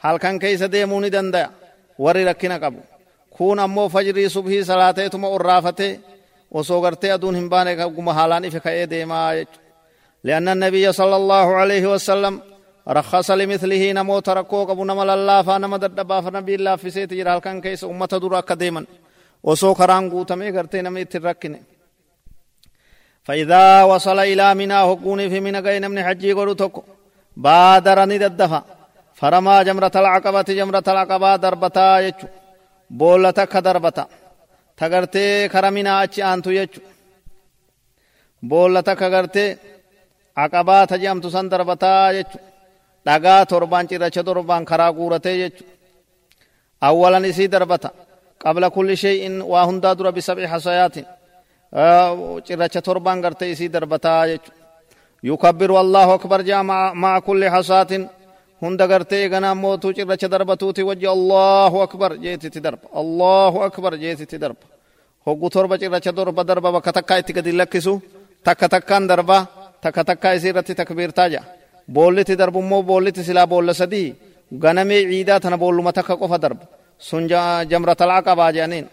هل 0.00 0.16
كان 0.16 0.38
كيس 0.38 0.62
ديمون 0.62 1.10
دندا 1.10 1.50
وري 1.98 2.24
ركنا 2.24 2.56
قبو 2.56 2.80
كون 3.30 3.58
أمو 3.58 3.88
فجري 3.88 4.28
صبحي 4.28 4.64
صلاته 4.64 5.08
ثم 5.08 5.24
أرافته 5.24 5.98
وصوغرتي 6.50 7.14
أدون 7.14 7.36
همبانه 7.36 7.88
كما 7.88 8.12
حالاني 8.12 8.50
في 8.50 8.60
خيه 8.60 8.84
ديما 8.84 9.46
لأن 10.24 10.48
النبي 10.48 10.92
صلى 10.92 11.16
الله 11.16 11.54
عليه 11.54 11.86
وسلم 11.92 12.40
رخص 12.88 13.30
لمثله 13.30 13.92
نمو 13.92 14.18
تركو 14.20 14.64
قبو 14.64 14.84
نمال 14.84 15.10
الله 15.10 15.42
فانما 15.42 15.76
ددبا 15.76 16.20
فنبي 16.20 16.54
الله 16.54 16.76
في 16.76 16.90
سيت 16.90 17.14
جرى 17.14 17.30
هل 17.30 17.38
كان 17.38 17.60
كيس 17.60 17.84
أمة 17.84 18.06
درا 18.06 18.40
كديما 18.40 18.84
وصو 19.42 19.74
خران 19.74 20.10
قوتمي 20.10 20.50
غرتي 20.50 20.80
نمي 20.80 21.04
تركني. 21.04 21.62
فإذا 23.24 23.82
وصل 23.82 24.18
إلى 24.18 24.54
منى 24.54 24.74
هكوني 24.74 25.30
في 25.30 25.40
منى 25.40 25.60
قين 25.66 25.90
من 25.90 26.04
حجي 26.04 26.32
قولوا 26.32 26.54
تكو 26.54 26.82
بادرني 27.36 28.18
ددفا. 28.18 28.64
فرما 29.14 29.62
جمرة 29.62 29.92
العقبة 29.96 30.42
جمرة 30.42 30.86
العقبة 30.88 31.36
دربتا 31.36 32.00
يجو. 32.00 32.28
بولتك 32.90 33.56
دربتا 33.56 34.06
تغرتي 34.76 35.48
كرمنا 35.48 36.04
أچي 36.04 36.24
أنتو 36.24 36.50
يجو. 36.50 36.80
بولتك 38.42 39.02
غرتي 39.02 39.56
عقبة 40.42 40.78
تجمت 40.92 41.24
سن 41.34 41.46
دربتا 41.52 41.94
يجو 42.18 42.38
dhagaa 43.06 43.42
torban 43.50 43.84
cirracha 43.90 44.22
torban 44.28 44.62
karaa 44.70 44.92
guuratee 44.98 45.36
jechu 45.42 45.64
awwalan 46.88 47.24
isii 47.30 47.48
darbata 47.54 47.88
qabla 48.42 48.68
kulli 48.76 48.96
shay'in 49.04 49.34
waa 49.52 49.64
hundaa 49.68 49.94
dura 49.98 50.10
bisab'i 50.16 50.46
hasayaatin 50.52 51.06
cirracha 52.46 52.80
torban 52.88 53.18
garte 53.24 53.44
isii 53.54 53.68
darbataa 53.74 54.22
jechu 54.30 54.50
yukabbiru 55.22 55.74
allahu 55.82 56.10
akbar 56.18 56.40
jaa 56.50 56.62
maca 57.02 57.20
kulli 57.26 57.46
hasaatin 57.54 58.02
hunda 58.62 58.84
gartee 58.92 59.20
eganaa 59.26 59.54
mootuu 59.62 59.92
cirracha 59.98 60.28
darbatuuti 60.34 60.82
wajji 60.88 61.06
allahu 61.16 61.76
akbar 61.86 62.10
jeetitti 62.24 62.60
darba 62.66 62.86
allahu 63.00 63.58
akbar 63.68 63.92
jeetitti 64.02 64.36
darba 64.44 64.64
hoggu 65.26 65.48
torba 65.54 65.74
cirracha 65.82 66.12
torba 66.18 66.42
darba 66.50 66.68
bakka 66.76 66.90
takkaa 66.98 67.18
itti 67.22 67.32
gadi 67.38 67.52
lakkisu 67.60 67.92
takka 68.46 68.66
takkaan 68.74 69.04
darba 69.10 69.38
takka 69.82 70.04
takkaa 70.04 70.32
isii 70.38 70.50
irratti 70.52 70.74
takbiirtaa 70.80 71.28
jaa 71.34 71.44
boolliti 71.94 72.38
darbu 72.40 72.58
immoo 72.64 72.82
boolliti 72.82 73.24
silaa 73.24 73.46
boolla 73.46 73.74
sadii 73.74 74.08
ganamee 74.62 75.02
ciidaa 75.10 75.40
tana 75.40 75.58
boolluma 75.58 75.92
takka 75.92 76.16
qofa 76.16 76.38
darba 76.44 76.64
sun 76.98 77.28
jamratal 77.70 78.10
aqabaa 78.18 78.52
jedhaniin 78.52 78.88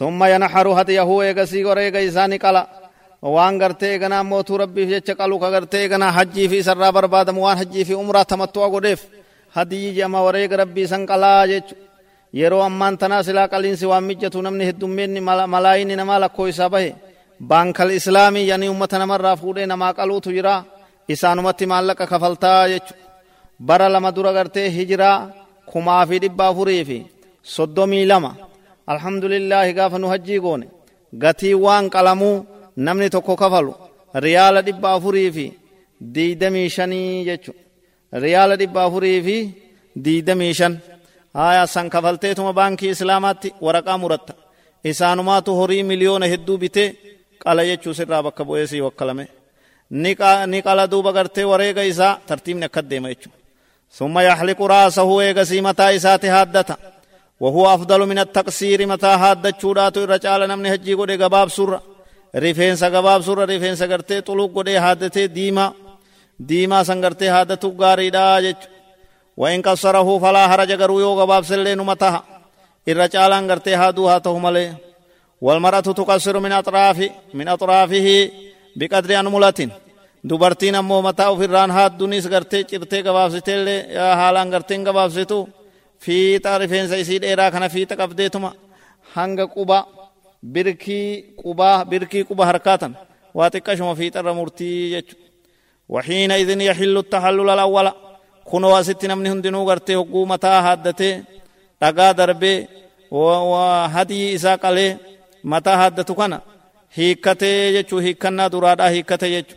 ثم 0.00 0.24
ينحر 0.24 0.68
هديه 0.80 1.08
ايغسي 1.22 1.64
غريغا 1.64 2.00
إساني 2.08 2.36
قلا 2.44 2.62
وان 3.22 3.62
غرتي 3.62 3.86
ايغنا 3.92 4.22
موتو 4.22 4.56
ربي 4.56 4.86
في 4.86 5.00
جچ 5.00 5.10
قالو 5.18 5.36
غرتي 5.36 5.78
ايغنا 5.78 6.12
حجي 6.16 6.48
في 6.48 6.62
سرا 6.62 6.90
برباد 6.90 7.30
موان 7.30 7.58
حجي 7.58 7.84
في 7.84 7.94
عمره 7.94 8.22
تمتع 8.22 8.66
غديف 8.74 9.00
هدي 9.52 9.92
جما 9.96 10.20
وريغ 10.20 10.50
ربي 10.62 10.86
سن 10.86 11.02
قلا 11.06 11.46
جچ 11.46 11.68
ammaan 12.66 12.98
tanaa 12.98 13.22
silaa 13.22 13.48
qaliinsi 13.52 13.86
waan 13.90 14.04
mijjatu 14.04 14.42
namni 14.42 14.64
heddummeenni 14.68 15.20
malaayini 15.54 15.96
namaa 15.96 16.20
lakkoo 16.20 16.46
isaa 16.52 16.70
bahe 16.74 16.94
baankal 17.48 17.90
islaamii 17.98 18.48
yani 18.48 18.68
ummata 18.68 18.98
namarraa 18.98 19.36
fuudhee 19.40 19.66
namaa 19.72 19.92
qaluutu 19.98 20.30
jira 20.36 20.54
isaanumatti 21.14 21.64
maallaqa 21.72 22.04
kafaltaa 22.12 22.68
jechu 22.72 22.94
bara 23.68 23.88
lama 23.94 24.10
dura 24.16 24.32
gartee 24.36 24.68
hijiraa 24.76 25.18
kumaa 25.70 26.06
fi 26.08 26.16
dhibba 26.22 26.44
afurii 26.50 26.84
fi 26.88 26.98
soddomii 27.54 28.04
lama 28.10 28.30
alhamdulillahi 28.92 29.72
gaafa 29.78 29.98
nu 29.98 30.06
hajjii 30.12 30.40
goone 30.44 30.66
gatii 31.22 31.54
waan 31.64 31.86
qalamuu 31.94 32.36
namni 32.86 33.08
tokko 33.14 33.34
kafalu 33.42 33.72
riyaala 34.24 34.60
dhibba 34.66 34.88
afurii 34.96 35.30
fi 35.36 35.46
diidamii 36.14 36.68
shanii 36.76 37.24
jechu 37.28 37.52
riyaala 38.22 38.54
dhibba 38.60 38.80
afurii 38.84 39.18
fi 39.26 39.36
diidamii 40.04 40.54
shan 40.60 40.74
haya 41.40 41.66
san 41.74 41.86
kafalteetuma 41.94 42.52
baankii 42.58 42.92
islaamaatti 42.96 43.48
waraqaa 43.66 43.98
muratta 44.02 44.34
isaanumaatu 44.90 45.50
horii 45.58 45.82
miliyoona 45.90 46.26
hedduu 46.32 46.58
bitee 46.62 46.88
qala 47.44 47.62
jechuu 47.70 47.94
sirraa 47.98 48.22
bakka 48.26 48.42
bu'eesii 48.48 48.82
wakkalame 48.86 49.24
ni 50.52 50.60
qala 50.66 50.84
duuba 50.92 51.10
gartee 51.12 51.44
wareega 51.52 51.82
isaa 51.92 52.18
tartiibni 52.28 52.64
akka 52.68 52.82
deema 52.90 53.08
jechuu 53.14 53.32
ثم 53.98 54.18
يحلق 54.18 54.62
راسه 54.62 55.02
ويغسي 55.02 55.60
متى 55.60 55.96
إسات 55.96 56.24
هادتا 56.24 56.76
وهو 57.40 57.74
أفضل 57.74 58.00
من 58.06 58.18
التقصير 58.18 58.86
متى 58.86 59.06
هادت 59.06 59.60
شوراتو 59.62 60.04
الرجال 60.04 60.40
نمني 60.48 60.74
هجي 60.74 60.94
قد 60.94 61.10
قباب 61.22 61.48
سورة 61.48 61.82
rifeensa 62.34 62.90
gabaabsurra 62.94 63.46
rifeensa 63.46 63.86
gartee 63.92 64.22
xuluq 64.22 64.52
godhee 64.54 64.78
haaddatee 64.78 65.34
diimaa 65.34 65.72
diimaa 66.48 66.84
san 66.84 67.00
gartee 67.00 67.28
haaddatu 67.28 67.70
gaariidha 67.80 68.42
jechu 68.46 68.68
وإن 69.36 69.62
قصره 69.62 70.18
فلا 70.18 70.48
حرج 70.48 70.72
غرو 70.72 71.00
يو 71.00 71.12
غباب 71.20 71.44
سلي 71.44 71.74
نمتها 71.74 72.22
إر 72.88 73.06
چالان 73.06 73.50
غرتي 73.50 73.74
هادو 73.74 74.08
هاته 74.08 74.38
ملي 74.38 74.74
والمرأة 75.40 75.80
تقصر 75.80 76.40
من 76.40 76.52
أطراف 76.52 76.98
من 77.34 77.48
أطرافه 77.48 78.30
بقدر 78.76 79.10
أنملة 79.20 79.60
dubartiin 80.30 80.74
ammoo 80.76 81.02
mataa 81.02 81.30
ofirraan 81.32 81.70
haaddunis 81.76 82.26
gartee 82.28 82.64
cirtee 82.70 83.02
gabaabsiteellee 83.06 83.78
haalaan 84.20 84.50
garteen 84.54 84.82
gabaabsitu 84.88 85.38
fiixa 86.04 86.58
rifeensa 86.58 86.96
isii 87.02 87.18
dheeraa 87.22 87.50
kana 87.54 87.68
fiixa 87.74 87.96
qabdeetuma 88.00 88.50
hanga 89.14 89.46
quba 89.54 89.78
birkii 90.54 91.06
qubaa 91.42 91.84
birkii 91.90 92.24
quba 92.28 92.44
harkaatan 92.50 92.92
waa 93.38 93.48
xiqqashuma 93.54 93.94
fiixarra 94.00 94.32
murtii 94.38 94.90
jechu 94.94 95.16
وحين 95.94 96.30
إذن 96.42 96.60
يحل 96.70 96.94
التحلل 97.04 97.48
الأول 97.56 97.86
كنوا 98.50 98.82
ست 98.88 99.02
نمني 99.10 99.28
هندنو 99.32 99.60
غرتي 99.68 99.94
حقو 99.98 100.20
متا 100.30 100.62
حدته 100.66 101.12
رقا 101.84 102.12
دربي 102.18 102.54
وهدي 103.10 104.34
إسا 104.34 104.56
قلي 105.44 105.50
متا 105.52 105.72
حدتو 105.82 106.14
كان 106.14 106.40
هيكته 106.94 107.46
يجو 107.46 107.98
هيكنا 107.98 108.48
درادا 108.48 108.88
هيكته 108.88 109.26
يجو 109.26 109.54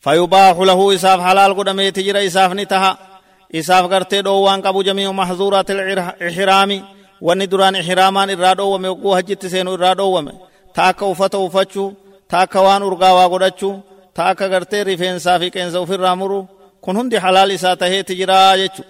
فيباح 0.00 0.56
له 0.58 0.94
إساف 0.94 1.20
حلال 1.20 1.50
قدمي 1.58 1.90
تجرى 1.90 2.26
إساف 2.26 2.52
نتها 2.52 2.98
إساف 3.54 3.84
غرتي 3.92 4.22
دوان 4.22 4.62
قبو 4.62 4.82
جميع 4.82 5.12
محظورات 5.12 5.70
الإحرام 5.70 6.72
wanni 7.26 7.46
duraan 7.50 7.74
ihraamaan 7.80 8.30
irraa 8.34 8.54
dhoowwame 8.58 8.88
ogguu 8.94 9.12
hajjitti 9.16 9.48
seenu 9.52 9.70
irraa 9.76 9.94
dhoowwame 9.98 10.32
ta 10.74 10.82
akka 10.90 11.04
uffata 11.12 11.38
uffachuu 11.46 11.88
ta 12.30 12.36
akka 12.44 12.60
waan 12.66 12.82
urgaawaa 12.88 13.28
godhachuu 13.32 13.74
ta 14.16 14.22
akka 14.30 14.48
gartee 14.52 14.84
rifeensaa 14.84 15.38
fi 15.40 15.48
qeensa 15.54 15.78
ofirraa 15.84 16.16
muru 16.20 16.40
kun 16.84 16.96
hundi 16.98 17.16
halaal 17.24 17.50
isaa 17.56 17.76
taheeti 17.82 18.14
jiraa 18.20 18.56
jechu 18.60 18.82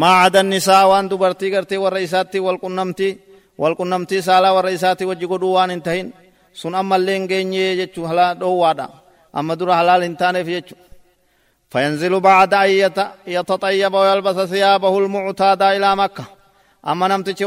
maacadan 0.00 0.46
nisaa 0.52 0.84
waan 0.90 1.10
dubartii 1.10 1.50
gartee 1.54 1.78
warra 1.84 2.00
isaatti 2.06 2.38
walqunnamtii 2.46 3.12
walqunnamtii 3.62 4.22
saalaa 4.28 4.54
warra 4.56 4.70
isaatti 4.78 5.04
wajji 5.10 5.26
godhuu 5.32 5.54
waan 5.56 5.70
hin 5.70 5.82
tahin 5.82 6.08
sun 6.60 6.74
ammallee 6.80 7.16
hin 7.18 7.28
geenyee 7.32 7.76
jechu 7.80 8.00
halaa 8.10 8.32
dhoowwaadha 8.40 8.86
amma 9.32 9.58
dura 9.60 9.74
halaal 9.80 10.02
hin 10.08 10.16
taaneef 10.22 10.48
jechu 10.56 10.76
فينزل 11.74 12.20
بعد 12.20 12.54
أن 12.54 12.70
يتطيب 13.26 13.94
ويلبس 13.94 14.36
ثيابه 14.50 14.98
المعتادة 14.98 15.76
إلى 15.76 15.96
مكة 15.96 16.24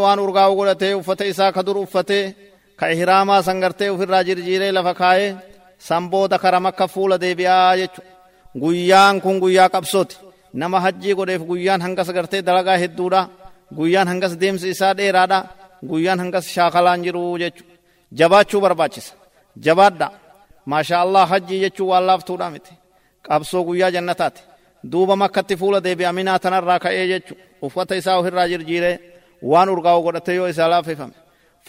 waan 0.03 0.19
urgaa'u 0.19 0.55
godhatee 0.55 0.93
uffata 0.95 1.25
isaa 1.25 1.51
ka 1.51 1.65
dur 1.65 1.77
uffatee 1.77 2.35
ka 2.75 2.89
ihraamaa 2.91 3.41
san 3.41 3.59
gartee 3.61 3.89
ofirraa 3.89 4.23
jirjiiree 4.23 4.71
lafa 4.71 4.93
kaayee 4.93 5.35
san 5.77 6.09
booda 6.09 6.37
kara 6.39 6.59
makka 6.59 6.87
fuula 6.87 7.17
deebi'aa 7.21 7.77
jechu 7.77 8.01
guyyaan 8.61 9.21
kun 9.21 9.39
guyyaa 9.39 9.69
qabsooti 9.69 10.17
nama 10.53 10.79
hajjii 10.79 11.15
godheef 11.19 11.41
guyyaan 11.41 11.81
hangas 11.81 12.09
gartee 12.17 12.41
dalagaa 12.41 12.77
hedduudha 12.77 13.21
guyyaan 13.77 14.07
hangas 14.07 14.33
deemsi 14.41 14.69
isaa 14.69 14.93
dheeraadha 14.97 15.39
guyyaan 15.86 16.19
hangas 16.19 16.48
shaakalaan 16.55 17.03
jiru 17.03 17.38
jechu 17.38 17.63
jabaachuu 18.19 18.62
barbaachisa 18.62 19.13
jabaadha 19.65 20.12
maasha 20.65 21.01
allah 21.01 21.29
hajjii 21.29 21.60
jechuu 21.60 21.89
waan 21.89 22.07
laaftuudha 22.07 22.49
miti 22.49 22.73
qabsoo 23.28 23.63
guyyaa 23.63 23.91
jannataati 23.91 24.41
duuba 24.91 25.15
makkatti 25.15 25.58
fuula 25.58 25.84
deebi'aminaa 25.84 26.39
tanarraa 26.39 26.80
ka'ee 26.80 27.08
jechu 27.08 27.38
uffata 27.62 27.95
isaa 27.95 28.17
ofirraa 28.17 28.47
jirjiiree 28.47 28.95
waan 29.51 29.69
urgaa'u 29.69 30.04
godhate 30.04 30.36
yoo 30.36 30.47
isaa 30.47 30.69
laaffifame 30.69 31.13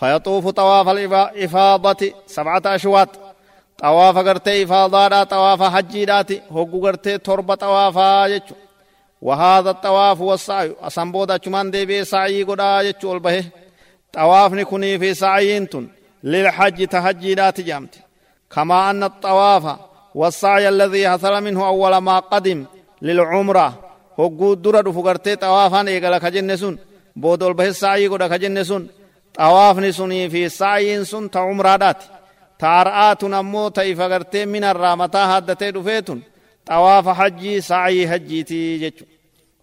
fayaxuufu 0.01 0.53
xawaafa 0.53 0.93
ifaadati 1.35 2.15
sabcata 2.27 2.73
ashwaat 2.73 3.13
xawaafa 3.83 4.25
gartee 4.25 4.63
ifaadaadha 4.63 5.27
xawaafa 5.27 5.71
hajjiidhaati 5.71 6.43
hoggu 6.55 6.81
gartee 6.81 7.19
torba 7.19 7.57
xawaafaa 7.57 8.29
jechu 8.29 8.55
وهذا 9.23 9.71
الطواف 9.71 10.21
والسعي 10.21 10.75
أسنبود 10.81 11.31
أجمان 11.31 11.71
دي 11.71 11.87
بي 11.87 12.05
سعي 12.05 12.43
قدا 12.43 12.81
يجو 12.81 13.13
البه 13.13 13.45
طوافني 14.19 14.65
كني 14.71 14.99
في 14.99 15.09
سعينتن 15.23 15.85
للحج 16.33 16.79
تهجي 16.95 17.35
لا 17.39 17.49
تجامت 17.59 17.95
كما 18.53 18.91
أن 18.91 19.03
الطواف 19.11 19.65
والسعي 20.21 20.69
الذي 20.69 21.03
حصل 21.11 21.35
منه 21.47 21.61
أول 21.73 21.95
ما 22.09 22.17
قدم 22.33 22.59
للعمرة 23.07 23.69
وقود 24.19 24.63
درد 24.63 24.87
فقرتي 24.97 25.37
طوافان 25.37 25.89
إيقلك 25.89 26.25
جنسون 26.37 26.77
boodol 27.23 27.55
bahe 27.59 27.73
saa'ii 27.83 28.09
godha 28.13 28.29
ka 28.33 28.39
jenne 28.43 28.63
sun 28.71 28.85
xawaafni 29.39 29.91
sunii 29.99 30.27
fi 30.33 30.43
saa'iin 30.61 31.03
sun 31.11 31.25
ta 31.35 31.41
umraadhaati 31.53 32.07
ta 32.61 32.69
ar'aatun 32.83 33.35
ammoo 33.41 33.69
ta 33.77 33.83
ifa 33.93 34.07
gartee 34.13 34.45
minarraa 34.55 34.97
mataa 35.03 35.27
haaddatee 35.33 35.71
dhufeetun 35.77 36.21
xawaafa 36.69 37.13
hajjii 37.21 37.59
saa'ii 37.71 38.05
hajjiitii 38.13 38.79
jechu 38.83 39.05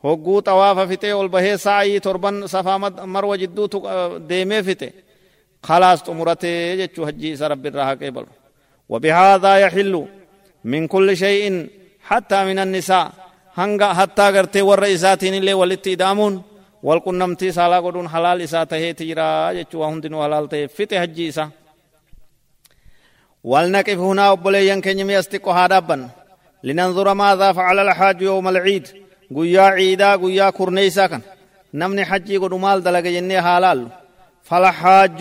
hogguu 0.07 0.41
xawaafa 0.47 0.87
fixee 0.91 1.13
ol 1.21 1.29
bahee 1.35 1.57
saa'ii 1.65 1.99
torban 2.05 2.35
safaa 2.53 2.77
marwa 3.15 3.37
jidduutu 3.41 3.77
deemee 4.29 4.63
fixe 4.69 4.89
خلاص 5.65 6.03
طمرته 6.03 6.75
جچو 6.79 7.05
حجي 7.07 7.35
سرب 7.35 7.65
الرها 7.65 7.93
قبل 8.01 8.25
وبهذا 8.89 9.57
يحل 9.57 10.05
من 10.63 10.87
كل 10.87 11.17
شيء 11.17 11.67
حتى 12.09 12.39
من 12.45 12.59
النساء 12.59 13.11
هنگا 13.57 13.93
حتى 13.93 14.25
غرتي 14.29 14.61
ور 14.61 14.83
اللي 14.85 15.53
ولتي 15.53 15.95
دامون 15.95 16.43
walqunnamtii 16.85 17.53
saalaa 17.57 17.81
godhuun 17.81 18.07
halaal 18.13 18.41
isaa 18.45 18.65
taheeti 18.65 19.07
jira 19.09 19.25
jechuu 19.57 19.79
waa 19.81 19.89
hundinuu 19.89 20.21
halaal 20.21 20.47
ta'e 20.51 20.67
fixe 20.67 20.97
hajji 20.97 21.27
isaa 21.33 21.49
ولنقف 23.43 23.97
هنا 23.97 24.31
وبليان 24.31 24.81
كن 24.81 25.09
يستيقو 25.09 25.51
هذا 25.51 25.79
بن 25.79 26.09
لننظر 26.63 27.13
ماذا 27.13 27.51
فعل 27.53 27.79
الحاج 27.79 28.21
يوم 28.21 28.47
العيد 28.47 29.04
قويا 29.35 29.61
عيدا 29.61 30.15
قويا 30.15 30.49
كورنيسا 30.49 31.07
كان 31.07 31.21
نمني 31.73 32.05
حجي 32.05 32.37
قدو 32.37 32.57
مال 32.57 32.83
دلق 32.83 32.99
جنة 32.99 33.41
حلال 33.41 33.87
فالحاج 34.43 35.19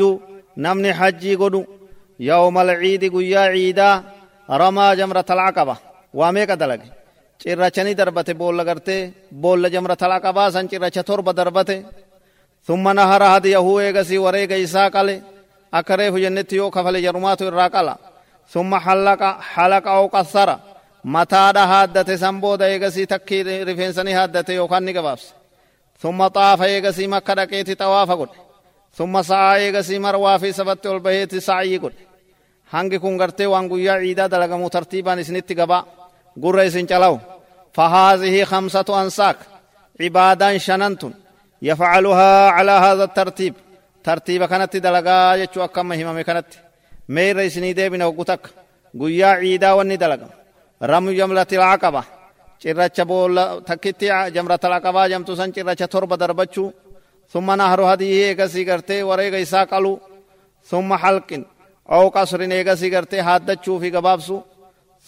نمني 0.56 0.94
حجي 0.94 1.34
قدو 1.34 1.64
يوم 2.20 2.58
العيد 2.58 3.12
قويا 3.12 3.40
عيدا 3.40 4.02
رمى 4.50 4.96
جمرة 4.96 5.28
العقبة 5.30 5.76
واميك 6.14 6.50
دلق 6.50 6.82
cirrachanii 7.44 7.94
darbate 8.00 8.32
boolla 8.40 8.64
gartee 8.68 9.12
boolla 9.42 9.68
jamra 9.74 9.96
talaa 10.02 10.20
qabaa 10.24 10.52
san 10.54 10.68
cirracha 10.70 11.02
torba 11.08 11.32
darbate. 11.38 11.76
ثم 12.64 12.88
نهر 12.88 13.22
هديه 13.36 13.80
ايغسي 13.80 14.18
وريغ 14.18 14.64
إساء 14.64 14.88
قال 14.90 15.22
أكريف 15.74 16.14
جنتي 16.14 16.56
يو 16.56 16.70
كفل 16.70 17.02
جرمات 17.02 17.42
الراقلا 17.42 17.96
ثم 18.48 18.74
حلق 18.74 19.22
حلق 19.40 19.88
أو 19.88 20.06
قصر 20.06 20.56
متى 21.04 21.50
دا 21.54 21.64
هادة 21.64 22.16
سنبود 22.16 22.62
إيغسي 22.62 23.06
تكي 23.06 23.42
رفنسني 23.42 24.14
هادة 24.14 24.54
يو 24.54 24.68
كان 24.68 24.84
نقبابس 24.84 25.32
ثم 25.98 26.26
طاف 26.26 26.62
إيغسي 26.62 27.06
مكة 27.06 27.34
دقيت 27.34 27.78
طواف 27.78 28.10
قد. 28.10 28.28
ثم 28.94 29.22
سعى 29.22 29.60
إيغسي 29.60 29.98
مروا 29.98 30.36
في 30.36 30.52
سبت 30.52 30.86
البيت 30.86 31.34
سعي 31.34 31.76
قد. 31.78 31.92
هنگي 32.72 32.98
كون 32.98 33.20
غرتي 33.20 33.46
وانگو 33.46 33.76
يا 33.76 33.92
عيدا 33.92 34.26
دلغمو 34.26 34.68
ترتيبان 34.68 35.18
اسنتي 35.18 35.54
قبا 35.54 35.84
قرى 36.42 36.66
اسن 36.66 36.86
چلاو 36.86 37.18
فهذه 37.72 38.44
خمسة 38.44 39.02
أنساك. 39.02 39.36
عبادا 40.00 40.58
شننت 40.58 41.02
يفعلها 41.62 42.48
على 42.50 42.70
هذا 42.70 43.04
الترتيب. 43.04 43.54
ترتيب 44.04 44.44
كانت 44.44 44.76
دلقا 44.76 45.34
يجو 45.34 45.64
أكم 45.64 45.86
مهمة 45.86 46.22
كانت 46.22 46.46
مير 47.08 47.36
رئيسني 47.36 47.72
دي 47.72 47.88
بنا 47.88 48.06
وقتك 48.06 48.40
قويا 49.00 49.26
عيدا 49.26 49.72
وني 49.72 49.96
دلقا 49.96 50.43
رمي 50.82 51.14
جملة 51.14 51.46
العقبة 51.52 52.02
cirracha 52.64 53.04
boolla 53.04 53.60
takkitti 53.68 54.06
jamrata 54.34 54.68
laqabaa 54.72 55.08
jamtu 55.12 55.36
san 55.36 55.52
cirracha 55.52 55.86
torba 55.88 56.16
darbachuu 56.16 56.72
summa 57.32 57.56
nahru 57.56 57.84
hadii 57.90 58.12
eegasii 58.26 58.64
gartee 58.64 59.02
wareega 59.08 59.38
isaa 59.46 59.66
qalu 59.72 59.92
summa 60.70 60.96
halqin 61.02 61.42
oo 61.96 62.06
qasrin 62.16 62.52
eegasii 62.58 62.90
gartee 62.94 63.20
haaddachuu 63.28 63.80
fi 63.82 63.90
gabaabsu 63.96 64.36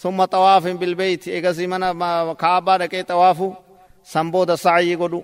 ثم 0.03 0.25
طواف 0.25 0.67
بالبيت 0.67 1.27
إيغسي 1.27 1.67
من 1.67 1.81
كعبة 2.33 2.77
دكي 2.77 3.03
طواف 3.03 3.39
سنبود 4.03 4.55
سعي 4.55 4.95
قدو 4.95 5.23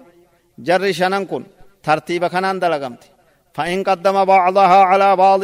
جر 0.68 0.92
شنن 0.92 1.26
كن 1.26 1.44
ترتيب 1.84 2.26
كنان 2.34 2.60
دلقمت 2.60 3.04
فإن 3.54 3.84
قدم 3.84 4.26
بعضها 4.26 4.80
على 4.92 5.16
بعض 5.16 5.44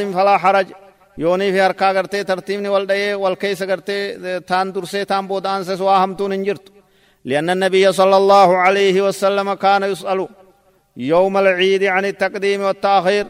يوني 1.17 1.51
في 1.51 1.61
أركا 1.61 1.93
کرتے 1.93 2.23
ترتيب 2.23 2.67
والدي 2.67 3.13
والكيس 3.13 3.63
کرتے 3.63 4.17
تان 4.47 4.71
درسي 4.71 5.05
تان 5.05 5.27
بودان 5.27 5.63
سے 5.63 5.75
سواهم 5.75 6.15
تون 6.15 6.33
انجرت 6.33 6.71
لأن 7.25 7.49
النبي 7.49 7.91
صلى 7.91 8.17
الله 8.17 8.57
عليه 8.57 9.01
وسلم 9.01 9.53
كان 9.53 9.83
يسأل 9.83 10.27
يوم 10.97 11.37
العيد 11.37 11.83
عن 11.83 12.05
التقديم 12.05 12.61
والتأخير 12.61 13.27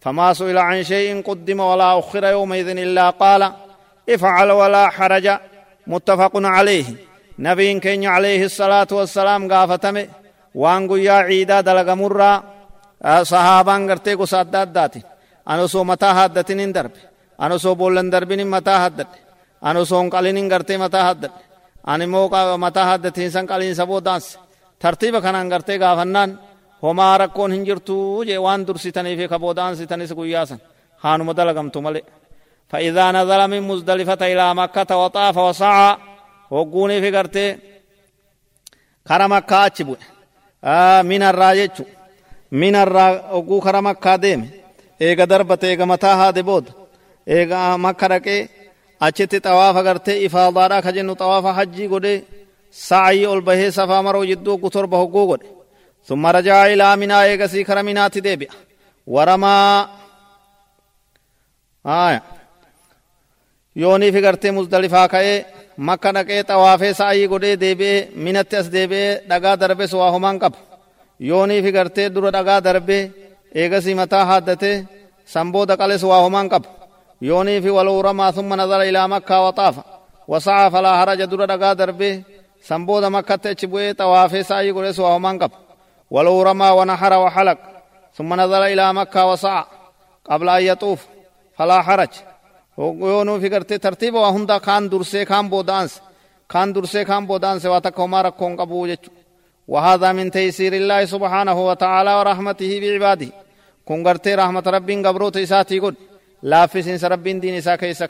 فما 0.00 0.32
سئل 0.32 0.58
عن 0.58 0.82
شيء 0.82 1.22
قدم 1.22 1.60
ولا 1.60 1.98
أخر 1.98 2.24
يومئذ 2.24 2.68
إلا 2.68 3.10
قال 3.10 3.52
افعل 4.10 4.50
ولا 4.50 4.88
حرج 4.88 5.26
متفق 5.86 6.32
عليه. 6.34 6.84
نبي 7.38 7.80
كين 7.80 8.06
عليه 8.06 8.44
الصلاة 8.44 8.86
والسلام 8.92 9.52
قافتمه 9.52 10.08
وان 10.54 10.90
يا 10.90 11.12
عيدا 11.12 11.60
دلق 11.60 11.88
مرة 11.92 12.44
صحابان 13.22 13.90
قرتي 13.90 14.14
قصاد 14.14 14.72
داتي 14.72 15.02
أنا 15.48 15.66
سو 15.66 15.84
متى 15.84 16.06
هادتين 16.06 16.72
درب 16.72 16.90
سو 17.56 17.74
بولن 17.74 18.10
دربين 18.10 18.46
متى 18.50 18.70
هادت 18.70 19.10
أنا 19.64 19.84
سو 19.84 20.08
قلين 20.14 20.52
قرتي 20.52 20.76
متى 20.76 20.96
هادت 20.96 21.32
أنا 21.88 22.06
موقع 22.06 22.56
متى 22.56 22.80
هادتين 22.80 23.30
سن 23.30 23.46
قلين 23.46 23.74
سبو 23.74 23.98
دانس 23.98 24.38
ترتيب 24.80 25.18
كان 25.24 25.52
قرتي 25.52 25.78
قافنان 25.78 26.30
homaa 26.84 27.18
rakkoon 27.18 27.52
hin 27.52 27.64
jirtu 27.66 27.94
jee 28.28 28.38
waan 28.44 28.66
dursitanii 28.66 29.16
fi 29.16 29.28
kaboodansitanis 29.28 30.12
guyyaa 30.18 30.46
san 30.46 30.60
haanuma 31.02 31.36
dalagamtu 31.38 31.80
male 31.86 32.02
فإذا 32.70 33.12
نزل 33.12 33.48
من 33.48 33.62
مزدلفة 33.62 34.32
إلى 34.32 34.54
مكة 34.54 34.96
وطاف 34.96 35.36
وسعى 35.36 35.96
وقوني 36.50 37.00
في 37.00 37.16
قرتي 37.16 37.58
كرم 39.08 39.32
مكة 39.32 39.66
أتشبه 39.66 39.96
آه 40.64 41.02
من 41.02 41.22
الراجج 41.22 41.70
من 42.52 42.74
الرا 42.74 43.06
وقو 43.32 43.60
كرم 43.60 43.86
مكة 43.86 44.16
ديم 44.16 44.50
إيغا 45.02 45.24
دربة 45.24 45.58
إيغا 45.64 45.84
متاها 45.84 46.30
دي 46.30 46.42
بود 46.42 46.83
إيغا 47.28 47.76
مكة 47.76 48.06
ركي 48.06 48.48
أچت 49.02 49.36
طواف 49.36 49.76
قرتي 49.76 50.26
إفاضارا 50.26 50.80
خجن 50.80 51.14
طواف 51.14 51.46
حجي 51.56 51.86
قده 51.86 52.22
سعي 52.70 53.26
البهي 53.32 53.70
صفا 53.70 54.00
مرو 54.00 54.24
جدو 54.24 54.56
قطر 54.62 54.86
بهقو 54.86 55.32
قده 55.32 55.46
ثم 56.08 56.26
رجع 56.26 56.66
إلى 56.66 56.96
منى 56.96 57.22
إيغسي 57.22 57.64
كرمينات 57.64 58.18
ديبئ 58.18 58.48
ورما 59.06 59.88
آية 61.86 62.22
yoonii 63.82 64.12
fi 64.14 64.20
gartee 64.26 64.52
muzdalifaa 64.56 65.08
ka'ee 65.14 65.44
makka 65.88 66.10
dhaqee 66.16 66.42
xawaafee 66.48 66.92
sa'ayii 67.00 67.30
godhee 67.32 67.56
deebi'ee 67.62 68.08
minatti 68.24 68.56
as 68.60 68.68
deebi'ee 68.74 69.20
dhagaa 69.30 69.56
darbee 69.62 69.88
waa 70.00 70.10
homaan 70.14 70.38
qaba 70.42 70.58
yoonii 71.30 71.62
fi 71.64 71.70
gartee 71.76 72.06
dura 72.14 72.30
dhagaa 72.36 72.60
darbee 72.66 73.02
eegasii 73.60 73.96
mataa 74.00 74.24
haaddatee 74.30 74.76
sanbooda 75.34 75.74
qales 75.80 76.02
waa 76.10 76.20
homaan 76.26 76.48
qaba 76.52 76.68
fi 77.64 77.70
waluuramaa 77.70 78.32
summa 78.32 78.56
nazara 78.56 78.84
ilaa 78.84 79.08
makkaa 79.08 79.40
waxaafa 79.40 79.82
wasa'aa 80.28 80.70
falaa 80.70 80.96
haraja 80.96 81.26
dura 81.26 81.46
dhagaa 81.46 81.74
darbee 81.74 82.24
sanbooda 82.60 83.10
makkatti 83.10 83.48
achi 83.48 83.66
bu'ee 83.66 83.94
xawaafee 83.94 84.42
sa'ayii 84.42 84.72
godhees 84.72 84.98
waa 84.98 85.12
homaan 85.12 85.38
qaba 85.38 85.64
ولو 86.10 86.42
رمى 86.42 86.70
ونحر 86.70 87.12
وحلق. 87.12 87.58
ثم 88.16 88.34
نزل 88.40 88.62
إلى 88.62 88.94
مكة 88.94 89.26
وسعى. 89.30 89.64
قبل 90.30 90.48
أن 90.48 90.62
يطوف. 90.62 91.06
فلا 91.58 91.82
حرج. 91.82 92.08
يونو 92.78 93.40
في 93.40 93.48
قرتي 93.48 93.78
ترتيب 93.78 94.14
وهندا 94.14 94.58
كان 94.58 94.88
درسي 94.88 95.24
كان 95.24 95.48
بودانس. 95.48 96.00
كان 96.48 96.72
درسي 96.72 97.04
كان 97.04 97.26
بودانس 97.26 97.66
واتكوما 97.66 98.22
ركون 98.22 98.56
قبو 98.56 98.88
وهذا 99.68 100.12
من 100.12 100.30
تيسير 100.30 100.72
الله 100.72 101.04
سبحانه 101.04 101.66
وتعالى 101.68 102.12
ورحمته 102.14 102.80
بعباده. 102.80 103.28
كون 103.84 104.08
قرتي 104.08 104.34
رحمة 104.34 104.62
ربين 104.66 105.06
قبرو 105.06 105.28
تيساتي 105.28 105.78
قد. 105.78 105.94
لا 106.50 106.66
في 106.66 106.82
سنس 106.82 107.04
ربين 107.04 107.40
دين 107.40 107.54
إسا 107.54 107.76
كيس 107.76 108.04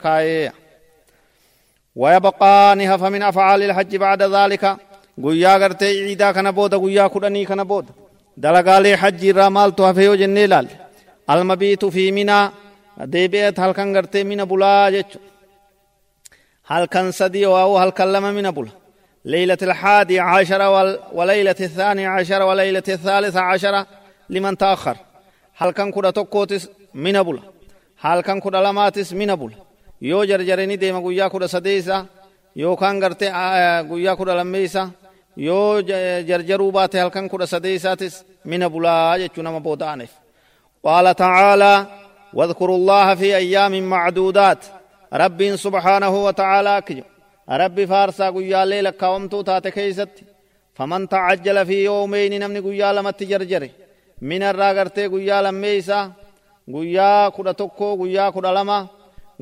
ويبقى 1.95 2.75
نهف 2.75 3.03
من 3.03 3.21
أفعال 3.23 3.63
الحج 3.63 3.95
بعد 3.95 4.21
ذلك 4.23 4.77
guyyaa 5.23 5.59
gartee 5.59 5.93
ciidaa 5.95 6.33
kana 6.33 6.51
booda 6.53 6.77
guyyaa 6.83 7.09
kudhanii 7.09 7.45
kana 7.45 7.65
booda 7.65 7.91
dalagaalee 8.43 8.95
hajji 9.03 9.27
irraa 9.31 9.49
maaltu 9.57 9.83
hafe 9.87 10.03
yoo 10.03 10.15
jennee 10.21 10.43
ilaalle 10.47 10.75
almabiitu 11.33 11.91
fi 11.95 12.03
minaa 12.17 12.51
deebi'eet 13.13 13.57
halkan 13.63 13.93
gartee 13.95 14.23
mina 14.31 14.45
bulaa 14.49 14.91
jechu 14.95 15.19
halkan 16.71 17.13
sadii 17.19 17.45
waa'u 17.53 17.77
halkan 17.83 18.11
lama 18.13 18.31
mina 18.39 18.51
bula 18.57 18.73
ليلة 19.25 19.57
الحادي 19.61 20.19
عشر 20.19 20.61
وليلة 21.13 21.55
الثاني 21.61 22.05
عشر 22.05 22.41
وليلة 22.41 22.83
الثالث 22.89 23.37
عشر 23.37 23.85
لمن 24.29 24.57
تأخر 24.57 24.97
halkan 25.57 25.91
kudha 25.91 26.09
tokkootis 26.09 26.69
Mina 26.93 27.23
bulaa 27.23 27.41
kudha 28.43 28.61
lamaatis 28.63 29.13
Mina 29.13 29.35
bulaa 29.35 29.55
yoo 30.01 30.23
jarjaranii 30.23 30.75
deema 30.75 30.99
guyyaa 30.99 31.27
kudha 31.27 31.47
sadeeysaa 31.47 32.05
yookaan 32.55 33.03
gartii 33.03 33.29
guyyaa 33.89 34.13
kudha 34.13 34.43
lammeeysaa 34.43 34.91
yoo 35.37 35.81
jarjaruu 36.27 36.71
baate 36.71 36.99
halkan 36.99 37.29
kudha 37.29 37.47
sadeeysaatis 37.47 38.23
mina 38.45 38.69
bulaa 38.69 39.17
jechuu 39.19 39.43
nama 39.43 39.59
booda'aneef. 39.59 40.13
قال 40.83 41.15
تعالى 41.15 42.05
واذكروا 42.35 42.75
الله 42.75 43.15
في 43.15 43.35
أيام 43.35 43.89
معدودات 43.89 44.65
Rabbi 45.13 45.55
سبحانه 45.55 46.23
وتعالى 46.25 46.81
ka 46.85 47.03
jedhu 47.49 47.85
Rabbi 47.85 48.29
faarsaa 48.29 48.65
guyyaa 48.65 48.89
lakkoowamtuu 48.89 49.41
taate 49.41 49.67
فمن 50.73 51.09
تعجل 51.09 51.65
في 51.65 51.83
يومين 51.83 52.39
نمني 52.43 52.59
قيا 52.59 52.93
لما 52.93 53.11
تجرجر 53.11 53.69
من 54.21 54.43
الراغرتي 54.43 55.07
قيا 55.07 55.41
لميسا 55.41 56.11
قيا 56.73 57.29
كدا 57.29 57.51
تكو 57.51 58.03
قيا 58.03 58.29
كدا 58.29 58.51
لما 58.57 58.87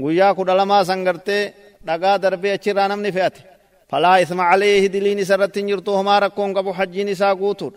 قيا 0.04 0.32
كدا 0.38 0.54
لما 0.54 0.84
سنگرتي 0.84 1.54
دقا 1.88 2.18
دربي 2.18 2.54
اچرا 2.54 2.88
نمني 2.88 3.12
فياتي 3.12 3.42
فلا 3.90 4.22
إثم 4.22 4.42
عليه 4.42 4.88
دلين 4.88 5.24
سرت 5.24 5.60
جرتو 5.60 5.94
هما 5.96 6.20
ركون 6.20 6.50
قبو 6.58 6.74
حجين 6.74 7.10
إسا 7.10 7.30
قوتون 7.34 7.74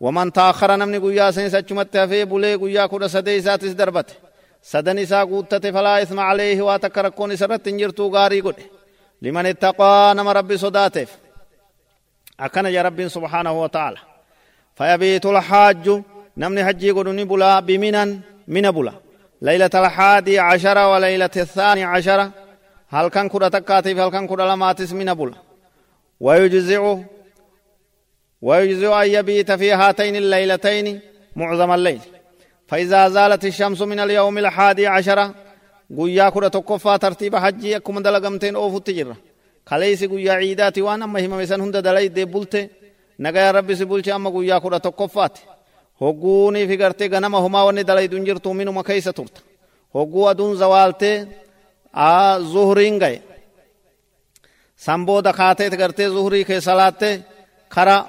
ومن 0.00 0.32
تاخر 0.32 0.76
نمني 0.76 0.98
قويا 0.98 1.30
سين 1.30 1.48
سچمت 1.54 1.96
في 1.96 2.24
بولي 2.24 2.54
قويا 2.54 2.86
كود 2.86 3.06
سدي 3.06 3.40
ساتس 3.40 3.72
دربت 3.80 4.08
سدن 4.62 4.98
إسا 4.98 5.20
قوتت 5.30 5.66
فلا 5.66 6.02
إثم 6.02 6.20
عليه 6.20 6.62
واتك 6.62 6.98
ركون 6.98 7.36
سرت 7.36 7.68
جرتو 7.68 8.08
غاري 8.14 8.40
قد 8.40 8.56
لمن 9.22 9.46
اتقى 9.46 10.14
نم 10.16 10.28
ربي 10.28 10.56
صداتف 10.56 11.10
أكن 12.40 12.66
يا 12.66 12.82
رب 12.82 13.08
سبحانه 13.08 13.62
وتعالى 13.62 14.00
فيبيت 14.76 15.26
الحاج 15.26 16.02
نمني 16.36 16.64
حجي 16.64 16.90
قدني 16.90 17.24
بلا 17.24 17.60
بمنا 17.60 18.04
من 18.04 18.33
بلا 18.46 18.92
ليلة 19.42 19.70
الحادي 19.74 20.38
عشر 20.38 20.78
وليلة 20.78 21.30
الثاني 21.36 21.84
عشر 21.84 22.30
هل 22.88 23.08
كان 23.08 23.28
كرة 23.28 23.48
تكاتي 23.48 23.92
هل 23.94 24.10
كان 24.10 24.26
كرة 24.26 24.54
لماتس 24.54 24.92
من 24.92 25.14
بلا 25.14 25.34
ويجزع 26.20 26.98
ويجزع 28.42 29.02
أن 29.02 29.08
يبيت 29.08 29.52
في 29.52 29.72
هاتين 29.72 30.16
الليلتين 30.16 31.00
معظم 31.36 31.70
الليل 31.72 32.00
فإذا 32.68 33.08
زالت 33.08 33.44
الشمس 33.44 33.82
من 33.82 34.00
اليوم 34.00 34.38
الحادي 34.38 34.86
عشر 34.86 35.30
guyyaa 35.90 36.30
kudha 36.30 36.50
tokkoffaa 36.50 36.98
tartiiba 36.98 37.40
hajjii 37.40 37.74
akkuma 37.74 38.00
dalagamteen 38.00 38.56
oofutti 38.56 38.94
jirra 38.94 39.16
kaleeysi 39.64 40.08
guyyaa 40.08 40.40
ciidaati 40.40 40.82
waan 40.82 41.02
amma 41.02 41.18
himame 41.18 41.46
san 41.46 41.60
hunda 41.60 41.82
dalaydee 41.84 42.26
bulte 42.26 42.70
nagaya 43.18 43.52
rabbi 43.52 43.76
si 43.76 43.84
bulche 43.84 44.12
amma 44.12 44.30
guyyaa 44.30 44.60
kudha 44.60 44.80
tokkoffaati 44.80 45.42
hogguunii 46.00 46.66
fi 46.68 46.76
gartee 46.76 47.08
ganama 47.08 47.40
homaa 47.40 47.64
wanni 47.64 47.84
dalaydu 47.84 48.16
hin 48.16 48.26
jirtu 48.26 48.54
minuma 48.54 48.82
keeysa 48.82 49.12
turta 49.12 49.40
hogguu 49.94 50.26
aduun 50.28 50.56
zawaaltee 50.56 51.16
zuhriin 52.52 52.98
gaye 52.98 53.22
san 54.76 55.06
kaateet 55.32 55.76
gartee 55.76 56.08
zuhrii 56.08 56.44
keessa 56.44 56.76
laatte 56.76 57.22
kara 57.68 58.04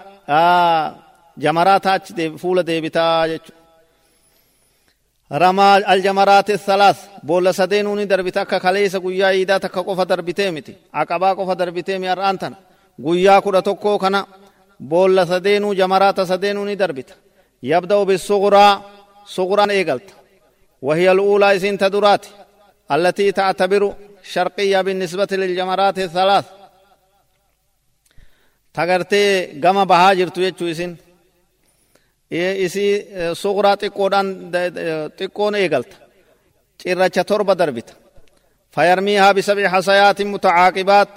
jamaraata 1.37 1.93
achi 1.93 2.29
fuula 2.37 2.63
deebitaa 2.65 3.27
jechu 3.27 3.51
رمى 5.31 5.77
الجمرات 5.89 6.49
الثلاث 6.49 6.97
بولا 7.23 7.51
سدينوني 7.51 8.05
دربتا 8.05 8.41
akka 8.41 8.59
kaleessa 8.59 8.99
guyyaa 8.99 9.31
iidaa 9.31 9.59
takka 9.59 9.83
qofa 9.83 10.05
darbitee 10.05 10.51
miti 10.51 10.77
aqabaa 10.93 11.35
qofa 11.35 11.55
darbitee 11.57 11.99
mi 11.99 12.07
har'aan 12.07 12.37
tana 12.37 12.55
guyyaa 13.01 13.41
kudha 13.41 13.61
tokkoo 13.61 13.99
kana 13.99 14.27
boolla 14.79 15.25
sadeenuu 15.25 15.73
jamaraata 15.73 16.25
يبدأ 17.63 18.03
بالصغرى 18.03 18.83
صغرى 19.25 19.71
إيغلت. 19.71 20.09
وهي 20.81 21.11
الأولى 21.11 21.55
إذن 21.55 21.77
تدرات 21.77 22.25
التي 22.91 23.31
تعتبر 23.31 23.95
شرقية 24.23 24.81
بالنسبة 24.81 25.27
للجمرات 25.31 25.99
الثلاث. 25.99 26.45
تغرتي 28.73 29.61
غما 29.61 29.83
بهاجر 29.83 30.27
تويتشو 30.27 30.65
إذن. 30.65 30.95
إيه 32.31 32.65
إسي 32.65 32.79
إيه 32.79 33.33
صغرى 33.33 33.75
تقوران 33.75 34.51
تقون 35.17 35.55
إيغلت. 35.55 35.93
چرا 36.83 37.07
چطور 37.07 37.41
بدر 37.41 37.69
بيت 37.71 37.89
فيرميها 38.71 39.31
بسبع 39.31 39.67
حسيات 39.67 40.21
متعاقبات. 40.21 41.07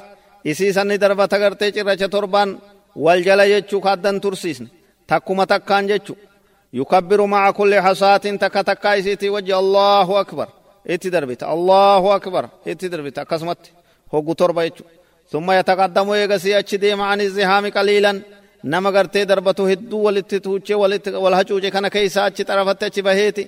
إسي 0.47 0.73
سنة 0.73 0.97
دربة 0.97 1.27
تغرتي 1.27 1.73
چرا 1.73 1.95
چطور 1.95 2.25
بان 2.25 2.59
والجلية 2.97 3.61
چوخات 3.61 3.99
دن 3.99 4.21
ترسيسن. 4.21 4.69
Takkuma 5.09 5.47
takkaan 5.53 5.89
jechu 5.91 6.15
yukabbiru 6.73 7.27
maca 7.33 7.53
kulli 7.59 7.79
hasaatin 7.87 8.39
takka 8.43 8.65
takkaa 8.71 8.95
isiitii 9.01 9.35
wajji 9.37 9.53
allahu 9.63 10.13
akbar 10.23 10.49
itti 10.95 11.09
darbita 11.15 11.45
allahu 11.55 12.09
akbar 12.19 12.45
itti 12.73 12.87
darbita 12.93 13.19
akkasumatti 13.25 13.71
hoggu 14.13 14.35
torba 14.35 14.63
jechu 14.69 14.85
ثم 15.33 15.51
يتقدم 15.51 16.15
يغسي 16.15 16.59
أجديم 16.59 17.01
عن 17.01 17.21
الزهام 17.21 17.71
قليلا 17.71 18.23
hedduu 18.65 20.05
walitti 20.05 20.41
tuuchee 20.41 20.75
walitti 20.75 21.11
wal 21.11 21.35
hacuuce 21.35 21.71
kana 21.71 21.91
keessa 21.91 22.25
achi 22.25 22.45
xarafatti 22.45 22.85
achi 22.85 23.03
baheeti 23.03 23.45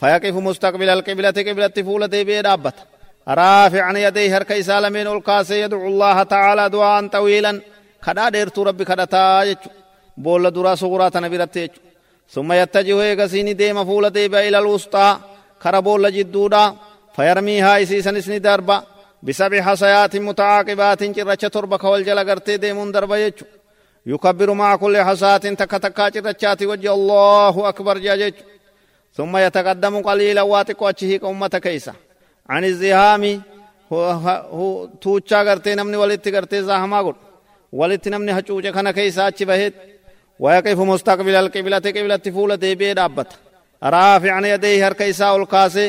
فيقف 0.00 0.34
مستقبل 0.34 0.88
القبلة 0.88 1.30
qibla 1.30 1.76
fuula 1.86 2.06
deebisee 2.06 2.42
dhaabbata 2.42 2.74
رافعا 3.28 3.98
يديه 3.98 4.36
harka 4.36 4.52
isaa 4.52 4.88
lamaan 4.88 5.06
ol 5.06 5.19
qaasa 5.19 5.50
يدعو 5.50 5.86
الله 5.86 6.22
تعالى 6.22 6.68
دعاء 6.68 7.06
طويلا 7.06 7.60
kadhaa 8.06 8.28
dheertuu 8.28 8.62
Rabbi 8.62 8.84
kadhataa 8.84 9.04
jecha 9.04 9.56
boolla 10.24 10.44
duraa 10.50 10.74
sughraa 10.74 11.08
tan 11.14 11.27
biratti 11.27 11.56
ثم 12.34 12.52
يتجه 12.52 12.98
eegasii 13.10 13.43
ni 13.43 13.52
deema 13.52 13.84
fuula 13.84 14.08
deebisee 14.08 14.48
إلى 14.48 14.58
الوسطى. 14.58 15.08
kara 15.62 15.82
boolla 15.82 16.12
jidduudhaa. 16.16 16.64
فيرميها 17.16 17.82
isiisaa 17.82 18.18
isii 18.18 18.31
ni 18.31 18.38
darba. 18.38 18.82
بسبع 19.22 19.60
حصيات 19.60 20.16
متعاقبات 20.16 21.02
cirracha 21.16 21.42
torba 21.54 21.84
wal 21.90 22.07
jala 22.07 22.30
gartii 22.30 22.56
deemuun 22.56 22.92
darba 22.92 23.16
jechuu. 23.16 23.46
يكبر 24.06 24.50
مع 24.52 24.76
كل 24.76 24.96
حصات 25.08 25.46
تك 25.46 25.70
تكا 25.70 26.08
جرچاتي 26.08 26.66
وجه 26.66 26.94
الله 26.94 27.68
أكبر 27.68 27.98
جاجج 27.98 28.34
ثم 29.16 29.36
يتقدم 29.36 30.02
قليلا 30.02 30.42
واتق 30.42 30.82
وجهه 30.82 31.30
أمة 31.30 31.48
كيسا. 31.48 31.94
عن 32.48 32.64
الزهام 32.64 33.42
هو 33.92 34.88
توچا 35.02 35.38
قرتي 35.46 35.74
نمني 35.74 35.96
ولت 35.96 36.28
قرتي 36.28 36.62
زهما 36.62 37.00
قل 37.02 37.14
ولت 37.72 38.08
نمني 38.08 38.34
حچوچ 38.34 38.66
خنا 38.66 38.90
كيسا 38.90 39.28
اچ 39.28 39.42
بهت 39.42 39.72
ويقف 40.42 40.78
مستقبل 40.92 41.34
القبلة 41.34 41.78
قبلة 41.96 42.24
فولة 42.34 42.54
ديبي 42.54 42.94
دابت. 42.94 43.30
رافعا 43.82 44.40
يديه 44.52 44.86
هر 44.86 44.92
كيسا 44.92 45.36
القاسي. 45.36 45.86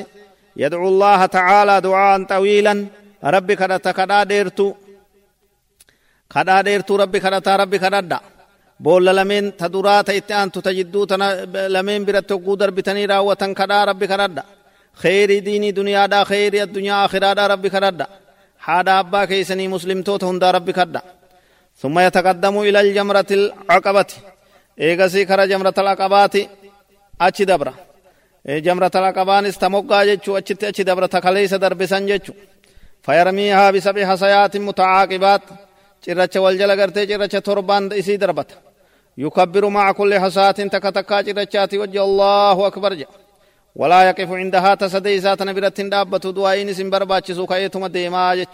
يدعو 0.62 0.88
الله 0.88 1.26
تعالى 1.26 1.76
دعاء 1.82 2.24
طويلا. 2.24 2.76
ربي 3.24 3.56
كدت 3.56 3.88
كدا 3.98 4.24
ديرتو. 4.24 4.68
كدا 6.34 6.62
ديرتو 6.62 6.96
ربي 6.96 7.20
كدتا 7.20 7.56
ربي 7.56 7.78
كددا 7.84 8.20
بول 8.80 9.06
لمن 9.18 9.58
تدرات 9.58 10.10
اتان 10.10 10.52
تجدو 10.52 11.02
تنا 11.06 11.28
لمن 11.76 12.06
برت 12.06 12.32
قدر 12.34 12.70
بتني 12.70 13.06
راوتن 13.06 13.54
كدا 13.54 13.84
ربي 13.90 14.08
كددا 14.08 14.44
خير 15.02 15.40
ديني 15.40 15.72
دنيا 15.72 16.06
دا 16.06 16.24
خير 16.24 16.54
الدنيا 16.64 17.06
آخرة 17.06 17.34
دا 17.34 17.48
ربي 17.48 17.70
كددا 17.70 18.08
حادا 18.60 19.00
أبا 19.00 19.26
كيسني 19.26 19.68
مسلم 19.68 20.02
توت 20.02 20.24
هندا 20.24 20.52
ربي 20.52 20.74
كددا 20.74 21.02
ثم 21.82 22.00
يتقدم 22.00 22.56
إلى 22.60 22.80
الجمرة 22.82 23.26
العقبة. 23.32 24.06
ايغسي 24.80 25.26
خرج 25.26 25.50
جمرة 25.50 25.74
العقبات 25.78 26.36
اچي 27.22 27.46
دبره 27.46 27.74
جمرة 28.46 28.92
العقبان 28.96 29.46
استمقا 29.46 30.04
جچو 30.04 30.38
اچت 30.38 30.64
اچ 30.64 30.82
دبر 30.82 31.06
تخليس 31.06 31.54
دربسن 31.54 32.06
جچو 32.06 32.34
فيرميها 33.04 33.72
بسبع 33.72 34.06
حصيات 34.06 34.58
متعاقبات 34.58 35.42
چرچ 36.06 36.38
والجل 36.38 36.72
غرتي 36.80 37.06
چرچ 37.08 37.44
تربان 37.44 37.94
اسي 37.94 38.18
دربت 38.18 38.52
يكبر 39.18 39.70
مع 39.70 39.92
كل 39.92 40.20
حصات 40.20 40.62
تكتكا 40.62 41.22
چرچاتي 41.22 41.78
وجه 41.78 42.04
الله 42.04 42.68
اكبر 42.68 42.94
جا 42.94 43.06
ولا 43.76 44.04
يقف 44.04 44.32
عندها 44.32 44.76
تسدي 44.76 45.18
ذات 45.18 45.42
نبرت 45.42 45.82
دابت 45.82 46.28
دعائن 46.28 46.74
سن 46.74 46.90
برباچسو 46.90 47.46
كايتم 47.46 47.88
ديما 47.88 48.46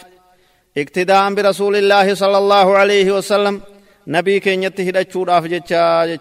اقتداء 0.77 1.33
برسول 1.33 1.75
الله 1.75 2.13
صلى 2.13 2.37
الله 2.37 2.77
عليه 2.77 3.11
وسلم 3.11 3.61
نبي 4.07 4.39
كينيت 4.39 4.81
هدچو 4.81 5.25
داف 5.25 5.43
جچا 5.53 6.19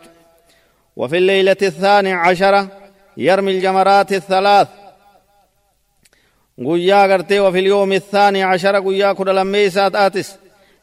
وفي 0.97 1.17
الليلة 1.19 1.57
الثانية 1.63 2.15
عشرة 2.15 2.69
يرمي 3.17 3.51
الجمرات 3.53 4.13
الثلاث 4.13 4.69
قويا 6.65 7.03
قرتي 7.11 7.41
وفي 7.41 7.59
اليوم 7.59 7.93
الثاني 7.93 8.43
عشر 8.43 8.77
قويا 8.77 9.13
كل 9.13 9.37
لميسات 9.37 9.95
آتس 9.95 10.29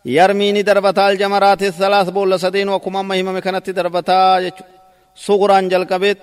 يرميني 0.06 0.62
دربتا 0.62 1.10
الجمرات 1.10 1.64
الثلاث 1.64 2.10
بول 2.10 2.40
سدين 2.40 2.70
وكما 2.70 3.02
مهمة 3.02 3.32
مكانت 3.32 3.70
دربتا 3.70 4.52
صغران 5.16 5.70
جلقبت 5.70 6.18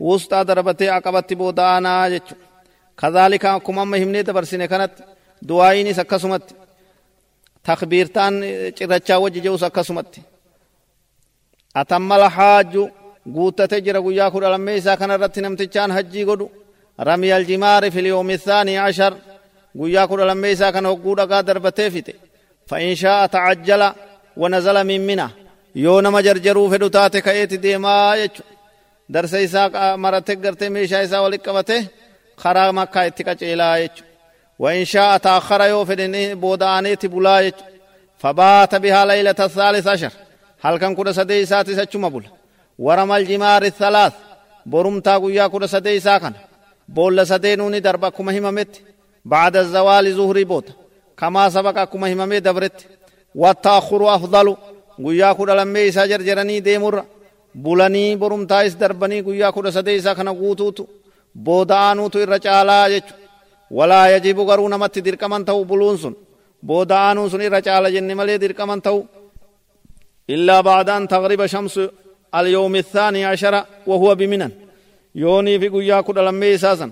وسطا 0.00 0.42
دربتي 0.42 0.88
عقبت 0.90 1.32
بودانا 1.32 2.20
كذلك 2.98 3.46
كما 3.66 3.84
مهمني 3.84 4.22
دبرسين 4.22 4.64
كانت 4.66 4.92
دعائني 5.42 5.92
سكسمت 5.94 6.65
تخبيرتان 7.66 8.32
چرچا 8.78 9.16
وجه 9.16 9.40
جو 9.40 9.56
سكسمت 9.56 10.14
أتم 11.76 12.12
الحاج 12.12 12.72
guuttate 13.36 13.80
jira 13.84 14.00
guyyaa 14.00 14.30
kudha 14.30 14.50
lammeeysaa 14.50 14.96
kana 14.96 15.14
irratti 15.18 15.40
namtichaan 15.44 15.90
hajjii 15.96 16.24
godhu 16.28 16.46
rami 17.08 17.32
aljimaari 17.32 17.90
fi 17.90 18.00
lyoomi 18.06 18.34
الثاني 18.38 18.78
عشر 18.78 19.12
guyyaa 19.78 20.06
kudha 20.10 20.24
lammeeysaa 20.30 20.72
kana 20.72 20.88
hogguu 20.88 21.16
dhagaa 21.16 21.42
darbatee 21.42 21.90
fite 21.90 22.14
فإن 22.66 22.94
شاء 22.94 23.26
تعجل 23.26 23.92
ونزل 24.36 24.84
من 24.84 25.06
منى 25.06 25.28
nama 26.02 26.22
jarjaruu 26.22 26.70
fedhu 26.70 26.88
taate 26.90 27.20
ka'eeti 27.26 27.62
deemaa 27.64 28.16
jechu 28.16 28.42
darsa 29.12 29.38
isaa 29.46 29.96
marate 29.96 30.36
garte 30.44 30.66
meeshaa 30.74 31.02
isaa 31.06 31.22
walit 31.24 31.42
qabate 31.46 31.76
karaa 32.42 32.72
makkaa 32.78 33.04
itti 33.10 33.22
qaceelaa 33.28 33.76
jechu 33.82 34.02
وإن 34.58 34.84
شاء 34.84 35.16
تأخر 35.16 35.60
yoo 35.60 35.84
fedhe 35.84 36.26
n 36.26 36.34
boodaaneeti 36.34 37.06
bula 37.06 37.40
jecha 37.40 37.54
فبات 38.18 38.74
بها 38.74 39.04
ليلة 39.04 39.34
الثالث 39.40 39.88
عشر. 39.88 40.12
halkan 40.60 40.94
kudha 40.94 41.12
sadeeysaatii 41.12 41.76
sachuma 41.76 42.08
bula 42.08 42.28
ورمى 42.78 43.16
الجمار 43.16 43.62
الثلاث. 43.62 44.12
barumtaa 44.66 45.14
guyyaa 45.14 45.46
kudha 45.46 45.68
sadeeysaa 45.68 46.00
kana. 46.00 46.32
boolla 46.88 47.26
sadeenuu 47.26 47.69
ni 47.69 47.80
darba 47.80 48.08
akkuma 48.08 48.38
hammamatti 48.38 48.80
بعد 49.24 49.56
الزوال 49.56 50.14
zuhrii 50.14 50.44
booda. 50.44 50.68
كما 51.16 51.48
سبق 51.48 51.84
akkuma 51.84 52.12
hammamatti 52.12 52.42
dabre. 52.42 52.86
والتأخر 53.34 54.14
أفضل 54.14 54.56
guyyaa 54.98 55.32
kudha 55.32 55.56
lammeeysa 55.56 55.90
jarjaranii 55.90 56.60
deemurra. 56.60 57.04
bulanii 57.54 58.16
barumtaa 58.16 58.66
as 58.66 58.74
darbanii 58.74 59.20
guyyaa 59.20 59.50
kudha 59.50 59.72
sadeeysaa 59.72 60.00
kana 60.00 60.28
guutuutu. 60.28 60.86
boodaanuutu 61.34 62.18
irra 62.18 62.51
caalaa 62.51 63.00
jechuu 63.70 63.78
ولا 63.78 64.16
يجب 64.16 64.40
garuu 64.40 64.68
namatti 64.68 64.98
dirqama 64.98 65.44
mitu 65.44 65.64
buluun 65.64 65.96
san. 65.96 66.14
boodaanuu 66.62 67.28
san 67.28 67.40
irra 67.40 67.59
caalaa 67.59 67.88
jenne 67.90 68.16
malee 68.16 68.38
dirqama 68.38 68.82
mitu 68.82 69.04
إلا 70.30 70.60
بعد 70.60 70.90
أن 70.90 71.08
تغرب 71.08 71.46
شمس 71.46 71.80
اليوم 72.34 72.76
الثاني 72.76 73.24
عشر 73.24 73.64
وهو 73.86 74.14
بمنى. 74.14 74.50
yoonii 75.14 75.58
fi 75.58 75.68
guyyaa 75.68 76.00
kudha 76.00 76.18
lammeeysaa 76.18 76.54
saa 76.54 76.90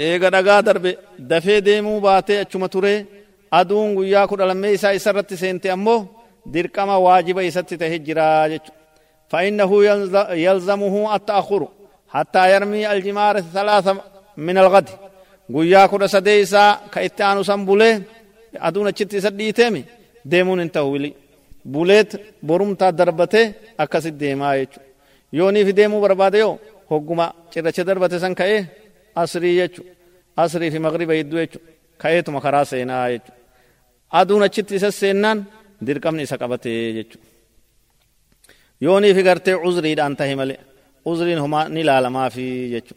eega 0.00 0.28
dhagaa 0.28 0.60
darbe 0.60 0.96
dafee 1.18 1.58
deemuu 1.58 2.00
baatee 2.00 2.44
achuma 2.44 2.68
ture 2.68 3.06
aduun 3.50 3.94
guyyaa 3.94 4.26
kudha 4.26 4.46
lammeeysaa 4.46 4.92
isarratti 4.92 5.36
seente 5.36 5.70
ammoo 5.70 6.08
dirqama 6.52 6.98
waajiba 6.98 7.42
isatti 7.42 7.78
tahe 7.78 7.98
jira 7.98 8.48
jechu 8.48 8.72
فإنه 9.28 9.70
يلزمه 10.46 11.14
التأخر. 11.14 11.68
حتى 12.08 12.54
يرمي 12.54 12.92
الجمار 12.92 13.36
الثلاثة 13.36 13.96
من 14.36 14.58
الغد. 14.58 14.88
Guyyaa 15.54 15.88
kudha 15.88 16.08
sadeeysaa 16.14 16.70
ka 16.92 17.00
itti 17.06 17.22
aanu 17.22 17.44
san 17.44 17.66
bulee 17.68 17.94
aduun 18.66 18.86
achitti 18.90 19.16
isa 19.20 19.30
dhiiteemi 19.38 19.82
deemuun 20.30 20.60
hin 20.60 20.70
ta'u 20.76 20.92
wili 20.92 21.10
buleet 21.72 22.10
borumtaa 22.46 22.92
darbatee 22.98 23.46
akkasit 23.82 24.16
deemaa 24.22 24.54
jechu 24.58 24.80
yooniif 25.38 25.68
deemuu 25.78 26.00
barbaade 26.00 26.38
yoo 26.44 26.54
hogguma 26.90 27.26
cirracha 27.50 27.86
darbate 27.88 28.18
san 28.20 28.34
ka'ee 28.40 28.60
asrii 29.22 29.56
jechu 29.60 29.82
asrii 30.36 30.70
fi 30.74 30.78
magriba 30.86 31.14
hedduu 31.18 31.38
jechu 31.42 31.58
ka'eetuma 32.02 32.40
karaa 32.40 32.64
seenaa 32.72 33.06
jechu 33.12 33.32
aduun 34.20 34.42
achitti 34.48 34.74
isa 34.78 34.90
seennaan 35.00 35.38
dirqamni 35.86 36.22
isa 36.22 36.36
qabatee 36.42 36.92
jechu 36.98 37.18
yooniif 38.84 39.18
gartee 39.28 39.56
uzriidhaan 39.68 40.16
tahe 40.16 40.34
malee 40.40 40.60
uzriin 41.10 41.40
homaa 41.44 41.68
ni 41.74 41.84
laalamaafi 41.88 42.46
jechu 42.74 42.94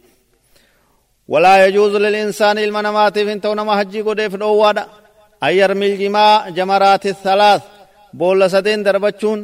ولا 1.32 1.54
يجوز 1.66 1.94
للإنسان 2.04 2.56
ilma 2.58 2.76
namaatiif 2.76 3.16
hin 3.26 3.40
tahu 3.40 3.52
nama 3.58 3.72
hajjii 3.78 4.00
godhu 4.06 4.20
fedhu 4.32 4.62
أن 5.46 5.52
يرمي 5.60 5.86
الجمرات 5.92 7.04
الثلاث. 7.14 7.62
boolla 8.20 8.40
sadeen 8.54 8.82
darbachuun 8.86 9.38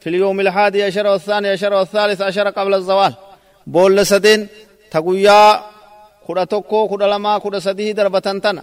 في 0.00 0.08
اليوم 0.10 0.40
الحادي 0.40 0.82
عشر 0.86 1.06
والثاني 1.06 1.48
عشر 1.54 1.72
والثالث 1.78 2.20
عشر 2.28 2.46
قبل 2.56 2.74
الزوال. 2.74 3.14
boolla 3.66 4.06
sadeen 4.12 4.40
ta 4.90 5.03
guyyaa 5.03 5.40
kudha 6.26 6.44
tokko 6.44 6.88
kudha 6.88 7.06
lama 7.12 7.38
kudha 7.38 7.58
sadihii 7.58 7.92
darbatan 7.92 8.40
tana 8.44 8.62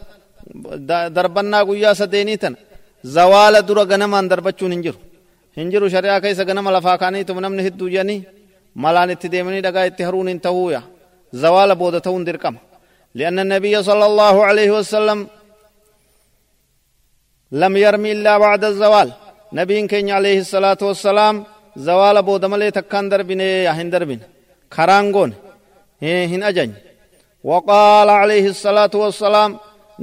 دربنا 1.15 1.59
قويا 1.67 1.93
سديني 1.93 2.37
تنا 2.41 2.55
زوال 3.03 3.55
درا 3.67 3.83
غنمان 3.91 4.27
دربتشون 4.31 4.71
هنجر 4.73 4.95
هنجر 5.57 5.81
شريعة 5.93 6.19
كيس 6.19 6.39
غنم 6.39 6.69
لفاقاني 6.75 7.23
تم 7.23 7.39
نمن 7.39 7.59
هدو 7.65 7.87
جاني. 7.93 8.17
ملان 8.83 9.09
اتديمني 9.09 9.61
دقا 9.61 9.85
اتهرون 9.85 10.27
انتهويا. 10.29 10.81
زوال 11.33 11.75
بودتون 11.75 12.23
دركم. 12.27 12.55
لأن 13.19 13.37
النبي 13.45 13.75
صلى 13.89 14.05
الله 14.11 14.35
عليه 14.47 14.69
وسلم 14.77 15.19
لم 17.61 17.73
يرمي 17.85 18.11
إلا 18.15 18.33
بعد 18.43 18.63
الزوال. 18.71 19.09
نبيين 19.59 19.85
كين 19.91 20.09
عليه 20.17 20.37
الصلاة 20.45 20.81
والسلام 20.87 21.35
زوال 21.87 22.17
بود 22.27 22.43
ملي 22.51 22.71
تكان 22.77 23.05
دربين 23.11 23.41
يا 23.67 23.71
هن 23.77 23.89
دربين 23.93 24.19
خرانغون 24.75 25.31
hin 26.31 26.43
agne. 26.49 26.71
وقال 27.49 28.09
عليه 28.21 28.45
الصلاة 28.53 28.93
والسلام 29.03 29.51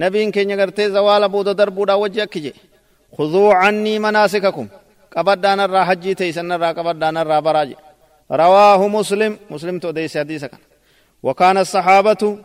nabiyyiin 0.02 0.30
keenya 0.34 0.50
gartii 0.60 0.84
zawaala 0.96 1.22
booda 1.34 1.48
darbuu 1.60 1.81
dhaa 1.81 1.94
wajji 1.94 2.24
ka 2.24 2.32
jedhe 2.32 2.52
خذوا 3.16 3.54
عني 3.54 3.94
مناسككم. 3.98 4.66
irraa 5.14 5.84
hajjii 5.90 6.14
teeysan 6.20 6.50
irraa 6.50 6.74
qabadhaan 6.78 7.16
irraa 7.22 7.42
baraa 7.46 7.66
jedhe 7.70 7.82
رواه 8.30 8.88
مسلم 8.88 9.38
Muslim 9.50 9.78
tu 9.78 9.90
odeesse 9.90 10.18
hadiisa 10.18 10.41
ka. 10.41 10.50
وكان 11.22 11.56
الصحابة 11.58 12.38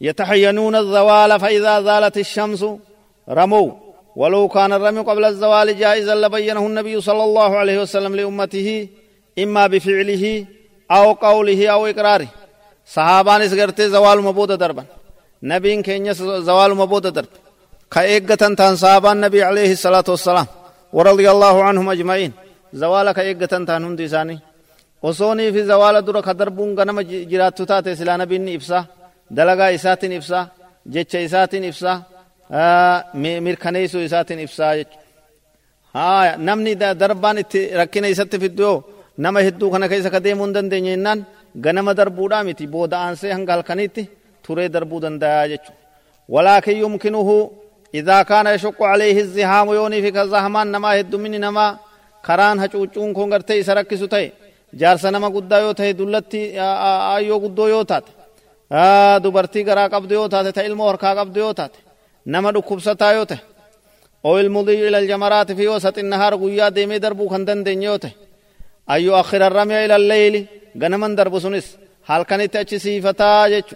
يتحينون 0.00 0.74
الزوال 0.76 1.40
فإذا 1.40 1.82
زالت 1.82 2.16
الشمس 2.18 2.62
رموا. 3.28 3.70
ولو 4.16 4.48
كان 4.48 4.72
الرمي 4.72 5.00
قبل 5.00 5.24
الزوال 5.24 5.78
جائزا 5.78 6.14
لبينه 6.14 6.66
النبي 6.66 7.00
صلى 7.00 7.24
الله 7.24 7.50
عليه 7.60 7.78
وسلم 7.82 8.12
لأمته 8.16 8.88
إما 9.38 9.66
بفعله 9.66 10.24
أو 10.90 11.12
قوله 11.12 11.68
أو 11.68 11.86
إقراره. 11.86 12.28
صحابان 12.86 13.40
اسغرتي 13.42 13.88
زوال 13.88 14.18
مبود 14.20 14.52
دربا. 14.52 14.84
نبي 15.42 15.82
كينيا 15.82 16.12
زوال 16.48 16.74
مبود 16.74 17.06
درب. 17.06 17.32
كأيقة 17.92 18.34
تان 18.34 18.76
صحابان 18.76 19.16
النبي 19.16 19.42
عليه 19.42 19.72
الصلاة 19.72 20.04
والسلام. 20.08 20.46
ورضي 20.92 21.30
الله 21.30 21.62
عنهم 21.62 21.90
أجمعين. 21.90 22.32
زوال 22.72 23.12
كأيقة 23.12 23.46
تان 23.46 23.84
هندي 23.84 24.08
ساني. 24.08 24.38
وصوني 25.02 25.52
في 25.52 25.64
زوال 25.64 26.04
درك 26.04 26.28
دربون 26.28 26.78
غنم 26.78 27.00
جرات 27.00 27.62
تاتي 27.62 27.94
سلا 27.94 28.16
نبي 28.16 28.54
إبسا 28.54 28.84
دلغا 29.30 29.74
إساتين 29.74 30.12
إبسا 30.12 30.40
جتش 30.86 31.16
إساتين 31.16 31.64
إبسا 31.64 31.92
mirkaneessuu 33.44 34.00
isaatiin 34.00 34.40
ibsaa 34.40 34.76
jechuudha. 34.76 35.06
Haa 35.94 36.36
namni 36.36 36.72
darbaan 37.00 37.38
itti 37.38 37.60
rakkina 37.80 38.08
isatti 38.08 38.38
fiddu 38.42 38.70
nama 39.16 39.40
hedduu 39.46 39.70
kana 39.70 39.88
keessa 39.88 40.10
ka 40.10 40.24
deemuu 40.24 40.46
hin 40.46 40.54
dandeenye 40.54 40.90
jennaan 40.90 41.26
ganama 41.64 41.94
darbuudhaa 41.98 42.44
miti 42.44 42.66
booda 42.66 42.96
aansee 43.04 43.32
hanga 43.32 43.52
halkaniitti 43.52 44.10
turee 44.46 44.68
darbuu 44.72 45.00
danda'a 45.04 45.48
jechuudha. 45.52 45.80
ولكن 46.30 46.76
يمكنه 46.76 47.50
إذا 47.94 48.22
كان 48.22 48.46
يشق 48.46 48.82
عليه 48.82 49.20
الزهام 49.20 49.68
يوني 49.68 50.02
في 50.02 50.10
كزهمان 50.10 50.66
نما 50.72 51.00
هدو 51.00 51.18
من 51.18 51.40
نما 51.40 51.66
كران 52.26 52.56
هچوچون 52.62 53.12
كون 53.12 53.32
غرتي 53.32 53.62
سركسو 53.62 54.06
تاي 54.06 54.32
جارسا 54.74 55.10
نما 55.10 55.28
قدا 55.28 55.58
يو 55.58 55.72
تاي 55.72 55.92
دلتي 55.92 56.60
آيو 57.14 57.38
قدو 57.38 57.66
يو 57.66 57.82
تات 57.82 58.04
دبرتي 59.18 59.62
غرا 59.62 59.86
قبدو 59.86 60.14
يو 60.14 60.26
تات 60.26 60.46
تا 60.46 60.60
علم 60.60 60.80
وركا 60.80 61.10
قبدو 61.14 61.40
يو 61.40 61.52
تات 61.52 61.70
نما 62.26 62.50
dhukkubsataa 62.52 63.12
yoo 63.16 63.26
ta'e 63.30 63.38
oo 64.24 64.38
ilmudii 64.40 64.86
ila 64.86 64.98
aljamaraati 64.98 65.54
fi 65.58 65.66
wasati 65.66 66.02
nahaar 66.02 66.34
guyyaa 66.42 66.70
deemee 66.76 67.00
darbuu 67.04 67.28
kan 67.32 67.46
dandeenye 67.46 67.86
yoo 67.86 67.98
ta'e 67.98 68.12
ayyu 68.94 69.12
akhira 69.20 69.48
ramya 69.48 69.84
ila 69.84 69.94
alleyli 69.94 70.48
ganaman 70.82 71.16
darbu 71.18 71.40
sunis 71.40 71.66
halkanitti 72.10 72.58
achi 72.58 72.78
siifataa 72.84 73.48
jechu 73.54 73.74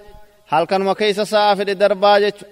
halkanuma 0.52 0.94
keessa 1.00 1.24
sa'a 1.32 1.56
fedhe 1.58 1.74
darbaa 1.82 2.20
jechu 2.24 2.44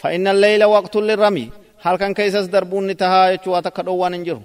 fa 0.00 0.08
inna 0.16 0.30
alleyla 0.34 0.66
waqtun 0.74 1.04
lirramyi 1.10 1.46
halkan 1.84 2.12
keessas 2.18 2.46
darbuun 2.54 2.84
ni 2.88 2.94
tahaa 3.02 3.30
jechuu 3.32 3.52
waa 3.54 3.62
takka 3.66 3.82
dhowwaan 3.86 4.14
hin 4.18 4.24
jiru 4.28 4.42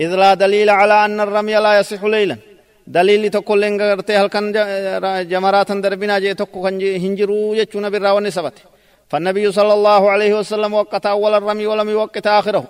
إذ 0.00 0.14
لا 0.22 0.34
دليل 0.34 0.70
على 0.70 1.04
أن 1.04 1.20
الرمي 1.20 1.54
لا 1.54 1.72
يصح 1.80 2.02
دليل 2.86 3.30
تقول 3.30 3.60
لين 3.60 3.82
غرتي 3.82 4.16
هل 4.16 4.26
كان 4.26 4.52
جمرات 5.28 5.72
دربنا 5.72 6.18
جي 6.18 6.34
تقو 6.34 6.62
كان 6.62 6.82
هنجرو 7.04 7.54
يجونا 7.54 7.88
بالراون 7.88 8.30
سبت 8.30 8.56
فالنبي 9.10 9.52
صلى 9.52 9.72
الله 9.72 10.10
عليه 10.10 10.32
وسلم 10.38 10.74
وقت 10.74 11.06
أول 11.06 11.34
الرمي 11.34 11.66
ولم 11.66 11.88
يوقت 11.88 12.26
آخره 12.26 12.64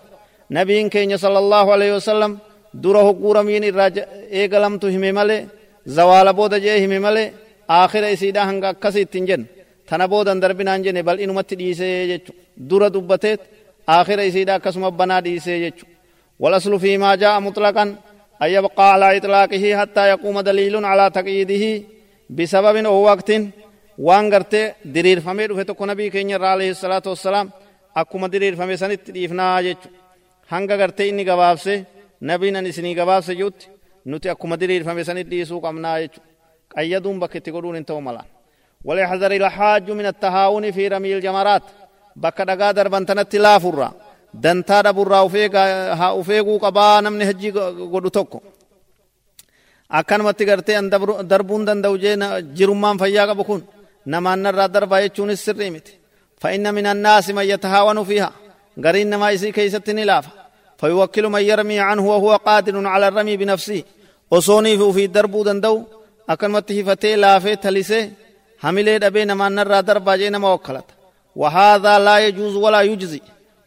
نبي 0.51 0.89
كين 0.89 1.17
صلى 1.17 1.39
الله 1.39 1.73
عليه 1.73 1.91
وسلم 1.97 2.39
دره 2.75 3.09
قورمين 3.23 3.65
الراجع 3.65 4.05
إيقلم 4.33 4.79
تهم 4.83 5.05
ملي 5.19 5.39
زوال 5.87 6.29
بود 6.39 6.55
جيه 6.55 6.87
ملي 7.05 7.25
آخر 7.71 8.03
إسيدا 8.13 8.43
هنگا 8.49 8.73
كسي 8.83 9.05
تنجن 9.05 9.43
تنا 9.89 10.07
بودن 10.07 10.41
دربنا 10.41 10.75
انجن 10.77 11.03
بل 11.03 11.21
إنو 11.21 11.33
مت 11.33 11.55
ديسي 11.55 11.89
يجو 12.13 12.33
دره 12.71 12.89
دبتت 12.95 13.41
آخر 13.89 14.19
إسيدا 14.29 14.59
كسم 14.65 14.91
بنا 14.91 15.21
ديسي 15.21 15.55
يجو 15.67 15.87
والأصل 16.43 16.81
فيما 16.81 17.15
جاء 17.15 17.41
مطلقا 17.41 17.85
أن 18.43 18.49
يبقى 18.51 18.93
على 18.93 19.17
إطلاقه 19.17 19.65
حتى 19.81 20.09
يقوم 20.09 20.41
دليل 20.41 20.85
على 20.85 21.11
تقييده 21.11 21.65
بسبب 22.31 22.77
أو 22.77 22.95
وقت 23.09 23.31
waan 23.99 24.31
gartee 24.31 24.75
diriirfamee 24.95 25.49
dhufe 25.49 25.65
tokko 25.65 25.87
nabii 25.87 26.11
keenya 26.11 26.37
irraa 26.37 26.53
alayhi 26.57 26.75
salaatu 26.75 27.09
wassalaam 27.13 27.49
akkuma 28.01 28.33
diriirfame 28.33 28.77
sanitti 28.83 29.15
dhiifnaa 29.15 29.63
jechu 29.67 29.89
hanga 30.53 30.77
gartee 30.77 31.09
inni 31.09 31.25
gabaabse 31.25 31.75
nabiin 32.31 32.57
an 32.57 32.67
isinii 32.71 32.95
gabaabse 33.01 33.37
juutti 33.41 33.69
nuti 34.05 34.33
akkuma 34.35 34.61
diriirfame 34.61 35.05
sanitti 35.05 35.31
dhiisuu 35.35 35.61
qabnaa 35.67 35.99
jechu 36.03 36.21
qayyaduun 36.75 37.21
bakka 37.23 37.39
itti 37.39 37.55
godhuun 37.57 37.77
hin 37.79 37.85
ta'u 37.91 38.01
malaan 38.09 38.29
وليحذر 38.85 39.33
الحاج 39.33 39.91
من 39.91 40.07
التهاون 40.07 40.71
في 40.71 40.89
رمي 40.89 41.15
الجمرات 41.17 41.63
بك 42.17 42.43
دغا 42.43 42.73
دربن 42.73 43.07
تنت 43.07 43.37
لا 43.37 43.59
دبرا 44.35 45.21
وفيغا 45.21 45.93
ها 45.93 46.11
وفيغو 46.11 46.59
قبا 46.59 47.01
نمني 47.01 47.27
حجي 47.27 47.51
غدو 47.93 48.09
توكو 48.09 48.41
akkanumatti 49.99 50.45
gartee 50.49 50.77
an 50.81 50.89
darbuun 51.31 51.67
danda'u 51.69 51.97
jee 52.05 52.17
jirummaan 52.57 52.97
fayyaa 53.03 53.27
qabu 53.31 53.45
kun 53.45 53.61
namaan 54.13 54.41
narraa 54.45 54.69
darbaa 54.75 55.03
jechuunis 55.05 55.45
sirrii 55.45 55.71
miti. 55.75 55.93
فإن 56.43 56.75
من 56.75 56.87
الناس 56.87 57.31
من 57.31 57.45
يتهاون 57.53 58.05
فيها 58.05 58.33
قرين 58.85 59.15
ما 59.15 59.31
يسي 59.31 59.53
كيست 59.53 59.91
نلافة 59.91 60.31
فيوكل 60.79 61.29
من 61.29 61.43
يرمي 61.43 61.79
عنه 61.81 62.05
وهو 62.09 62.37
قادر 62.37 62.87
على 62.87 63.09
الرمي 63.09 63.37
بنفسه 63.37 63.83
وصوني 64.31 64.93
في 64.93 65.07
دربو 65.07 65.43
دندو 65.45 65.85
أكن 66.31 66.51
مته 66.51 66.83
فتي 66.83 67.17
لافي 67.17 67.57
تلسي 67.57 68.13
حملي 68.59 68.99
دبي 68.99 69.25
نمان 69.25 69.55
نرى 69.55 69.83
دربا 69.83 70.17
جينا 70.17 70.39
موكلت 70.39 70.85
وهذا 71.37 71.99
لا 71.99 72.19
يجوز 72.27 72.57
ولا 72.57 72.81
يجزي 72.81 73.21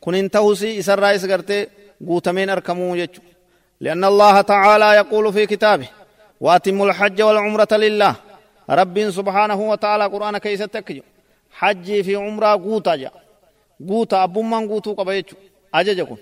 كن 0.05 0.15
انتهسي 0.15 0.79
إسر 0.79 0.99
رئيس 0.99 1.25
قرتي 1.25 1.67
قوتمين 2.07 2.49
أركمو 2.49 2.95
يجو 2.95 3.21
لأن 3.81 4.03
الله 4.11 4.41
تعالى 4.41 4.85
يقول 5.01 5.33
في 5.33 5.45
كتابه 5.45 5.89
واتموا 6.41 6.85
الحج 6.87 7.21
والعمرة 7.21 7.71
لله 7.71 8.15
رب 8.69 9.09
سبحانه 9.09 9.59
وتعالى 9.71 10.05
قرآن 10.13 10.37
كيس 10.37 10.59
تكجو 10.59 11.03
حج 11.59 11.87
في 12.05 12.15
عمرة 12.15 12.51
قوتا 12.65 12.95
جا 12.95 13.11
قوتا 13.89 14.23
أبو 14.23 14.41
من 14.41 14.67
قوتو 14.69 14.93
قبا 14.93 15.13
يجو 15.13 15.35
أججكم 15.73 16.17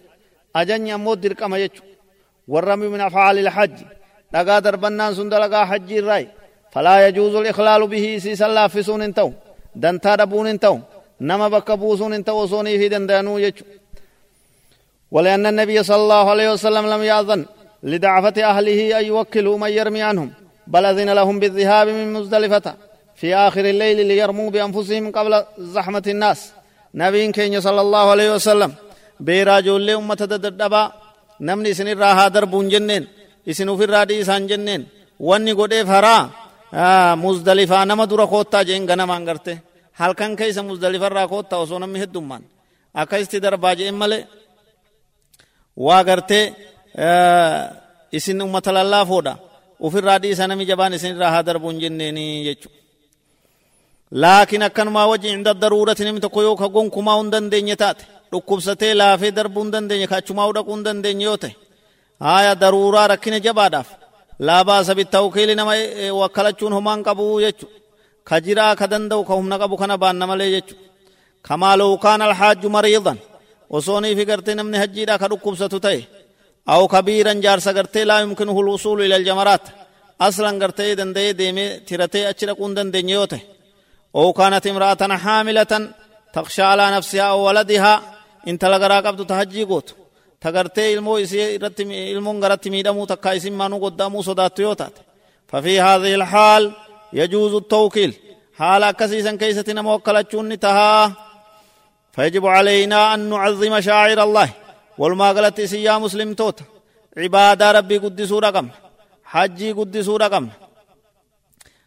أجن 0.56 0.88
يمود 0.88 1.22
درك 1.22 1.44
أما 1.44 1.58
يجو 1.58 1.84
والرمي 2.48 2.88
من 2.94 3.02
أفعال 3.02 3.38
الحج 3.40 3.78
لقا 4.34 4.60
دربنا 4.60 5.14
سندلقا 5.14 5.66
حج 5.70 5.90
الرأي 5.94 6.28
فلا 6.74 7.08
يجوز 7.08 7.36
الإخلال 7.36 7.82
به 7.88 8.06
سيس 8.24 8.42
الله 8.42 8.68
في 8.68 8.84
سون 8.84 9.02
انتو 9.02 9.32
دنتا 9.76 10.16
دبون 10.16 10.48
انتو 10.48 10.78
نما 11.30 11.48
بكبوسون 11.54 12.14
انتو 12.18 12.36
وصوني 12.42 12.74
في 12.80 12.88
دندانو 12.94 13.38
يجو. 13.46 13.66
ولأن 15.16 15.46
النبي 15.52 15.78
صلى 15.90 16.02
الله 16.06 16.26
عليه 16.34 16.48
وسلم 16.54 16.84
لم 16.94 17.02
يأذن 17.12 17.42
لدعفة 17.92 18.38
أهله 18.52 18.80
أن 19.00 19.06
يوكلوا 19.12 19.58
من 19.62 19.72
يرمي 19.78 20.02
عنهم 20.10 20.30
بل 20.74 20.84
أذن 20.92 21.10
لهم 21.20 21.36
بالذهاب 21.42 21.88
من 21.98 22.08
مزدلفة 22.16 22.68
في 23.20 23.28
آخر 23.48 23.66
الليل 23.74 24.00
ليرموا 24.10 24.50
بأنفسهم 24.54 25.12
قبل 25.18 25.34
زحمة 25.76 26.06
الناس. 26.14 26.40
نبي 26.96 27.32
كين 27.32 27.62
صلى 27.68 27.82
الله 27.86 28.06
عليه 28.14 28.30
وسلم 28.36 28.72
بيرا 29.28 29.60
جولي 29.60 29.96
أمة 29.96 30.16
تددبا 30.16 30.84
نمني 31.48 31.74
سن 31.78 31.88
الراها 31.88 32.28
دربون 32.28 32.70
جنين 32.74 33.04
إسن 33.50 33.70
في 33.78 33.84
الرادي 33.84 34.22
إسان 34.22 34.48
جنين 34.48 34.82
واني 35.28 35.52
قد 35.60 35.74
فرا 35.90 36.18
آه 36.74 37.16
مزدلفة 37.16 37.84
نما 37.90 38.06
دورا 38.06 38.26
خوتا 38.26 38.62
جين 38.68 38.90
غنم 38.90 39.12
انگرته. 39.12 39.73
هل 40.02 40.12
كان 40.20 40.32
كيس 40.36 40.58
مزدلفة 40.58 41.08
را 41.08 41.28
خوتا 41.32 41.56
وصونا 41.62 41.86
مهد 41.94 42.12
دمان 42.12 42.42
أكايستي 42.96 43.40
دربا 43.40 43.74
جين 43.74 43.94
ملي 44.02 44.20
واغرته 45.78 46.42
isin 48.18 48.42
ummata 48.46 48.72
lallaafoodha 48.78 49.34
ufirraa 49.86 50.20
dhiisa 50.24 50.48
nami 50.50 50.66
jabaan 50.70 50.94
isin 50.98 51.12
irraa 51.16 51.32
haa 51.36 51.44
darbuun 51.48 51.78
jenneeni 51.84 52.26
jechu 52.48 52.70
laakin 54.24 54.62
akkanumaa 54.68 55.08
waji 55.12 55.28
inda 55.38 55.54
daruurati 55.64 56.04
nami 56.08 56.20
tokko 56.26 56.40
yoo 56.48 56.56
ka 56.62 56.68
gonkumaa 56.76 57.18
hin 57.20 57.30
dandeenye 57.34 57.76
taate 57.82 58.04
dhukkubsatee 58.32 58.94
laafee 59.02 59.32
darbuu 59.38 59.64
hin 59.66 59.72
dandeenye 59.76 60.08
kaachumaa 60.12 60.48
dhaquu 60.58 60.74
hin 60.76 60.84
dandeenye 60.88 61.26
yoo 61.30 61.38
ta'e 61.44 61.54
haya 62.28 62.54
daruuraa 62.64 63.08
rakkina 63.14 63.40
jabaadhaaf 63.48 63.90
laabaasa 64.48 64.92
bittawkiili 65.00 65.56
nama 65.60 65.74
wakkalachuun 66.22 66.74
homaan 66.78 67.02
qabu 67.08 67.26
jechu 67.46 67.66
ka 68.30 68.36
jiraa 68.46 68.74
ka 68.80 68.86
danda'u 68.92 69.24
ka 69.30 69.34
humna 69.40 69.56
qabu 69.62 69.76
kana 69.82 69.96
baanna 70.04 70.26
malee 70.32 70.52
jechu 70.56 70.76
kamaa 71.48 71.76
low 71.80 71.94
kaana 72.04 72.24
alhaaju 72.30 72.68
mariidan 72.76 73.18
osoonii 73.78 74.16
fi 74.18 74.24
gartee 74.30 74.56
namni 74.60 74.78
hajjiidhaa 74.82 75.22
ka 75.22 75.28
dhukkubsatu 75.32 75.80
ta'e 75.86 76.02
أو 76.70 76.88
كبيرا 76.88 77.34
جار 77.34 77.60
سغرتي 77.60 78.04
لا 78.04 78.20
يمكنه 78.20 78.60
الوصول 78.60 79.02
إلى 79.02 79.16
الجمرات 79.16 79.62
أصلا 80.22 80.50
غرتي 80.62 80.96
دندي 80.96 81.34
ديمي 81.34 81.80
ترتي 81.88 82.30
أچرا 82.30 82.54
كوندن 82.54 82.92
دنيوته 82.92 83.40
أو 84.16 84.34
كانت 84.34 84.68
امرأة 84.68 85.18
حاملة 85.24 85.74
تخشى 86.34 86.62
على 86.62 86.86
نفسها 86.96 87.22
أو 87.22 87.40
ولدها 87.48 87.94
إن 88.48 88.60
تلغرا 88.60 89.00
قبض 89.06 89.26
تهجي 89.26 89.64
قوت 89.64 89.88
تغرتي 90.42 90.94
ilmoo 90.96 91.18
isii 91.20 91.56
irratti 91.56 91.84
ilmoon 92.14 92.40
garatti 92.44 92.70
miidhamuu 92.70 93.08
takka 93.12 93.34
isin 93.38 93.54
maanuu 93.60 93.80
goddaamuu 93.80 94.24
sodaattu 94.24 94.62
yoo 94.62 94.76
taate 94.76 95.02
ففي 95.48 95.82
هذه 95.82 96.16
الحال 96.16 96.72
يجوز 97.14 97.54
التوكيل. 97.54 98.14
حال 98.58 98.92
كسيسا 98.92 99.36
كيسة 99.36 99.74
نموكلة 99.74 100.56
تها 100.62 101.14
فيجب 102.12 102.46
علينا 102.46 103.14
أن 103.14 103.20
نعظم 103.30 103.82
شاعر 103.82 104.24
الله. 104.24 104.50
والما 104.98 105.30
قلت 105.30 105.60
مسلم 106.06 106.34
توت. 106.34 106.60
عبادة 107.18 107.72
ربي 107.72 107.98
قدس 107.98 108.32
رقم 108.32 108.68
حجي 109.26 109.72
قدس 109.72 110.10
رقم 110.10 110.50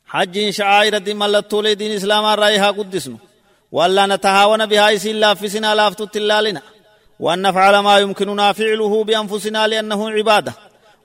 حج 0.07 0.51
شعائر 0.51 0.99
دي 0.99 1.15
ملت 1.15 1.55
دين 1.55 1.93
إسلام 1.93 2.25
رأيها 2.25 2.71
قدس 2.71 3.11
ولا 3.73 4.07
نتهاون 4.07 4.67
بها 4.67 4.95
إسلا 4.95 5.35
فسنا 5.35 5.75
لا 5.75 5.91
فتت 5.91 6.17
لنا. 6.17 6.63
وأن 7.21 7.43
نفعل 7.43 7.79
ما 7.79 7.99
يمكننا 7.99 8.53
فعله 8.53 9.05
بأنفسنا 9.05 9.67
لأنه 9.67 10.11
عبادة. 10.11 10.53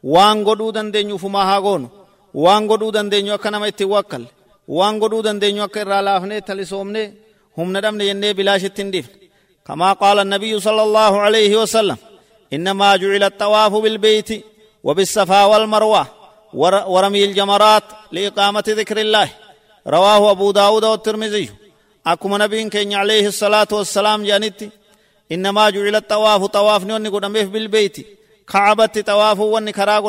وأن 0.03 0.45
قدودا 0.45 0.89
دين 0.89 1.09
يفما 1.09 1.39
هاقونه 1.39 2.01
قدو 2.34 2.49
دندنيو 2.49 2.57
فما 2.57 2.61
هاغون 2.61 2.63
وان 2.63 2.63
قدو 2.63 2.91
دندنيو 2.91 3.34
أكنما 3.34 3.67
اتوكل 3.67 4.23
وان 4.67 5.03
قدو 5.03 5.21
دندنيو 5.21 5.63
أكر 5.63 6.01
لافني 6.01 6.41
تلسومني 6.41 7.13
هم 7.57 7.77
ندمني 7.77 8.07
يني 8.07 8.34
بلاش 8.34 8.65
التنديف 8.65 9.07
كما 9.67 9.93
قال 9.93 10.19
النبي 10.19 10.59
صلى 10.59 10.84
الله 10.84 11.19
عليه 11.19 11.57
وسلم 11.61 11.97
إنما 12.53 12.95
جعل 12.95 13.23
الطواف 13.23 13.73
بالبيت 13.73 14.45
وبالصفا 14.84 15.45
والمروة 15.45 16.07
ورمي 16.93 17.25
الجمرات 17.25 17.84
لإقامة 18.11 18.63
ذكر 18.67 18.97
الله 19.01 19.29
رواه 19.88 20.32
أبو 20.32 20.51
داود 20.51 20.84
والترمذي 20.84 21.49
أكما 22.07 22.38
نبي 22.38 22.69
كين 22.69 22.93
عليه 22.93 23.27
الصلاة 23.27 23.67
والسلام 23.71 24.23
جانت 24.23 24.63
إنما 25.32 25.69
جعل 25.69 25.95
الطواف 25.95 26.45
طواف 26.45 26.86
نوني 26.86 27.09
قدميف 27.09 27.49
بالبيت 27.49 28.07
كعبة 28.47 28.86
طواف 28.86 29.39
وني 29.39 29.71
كرا 29.71 29.99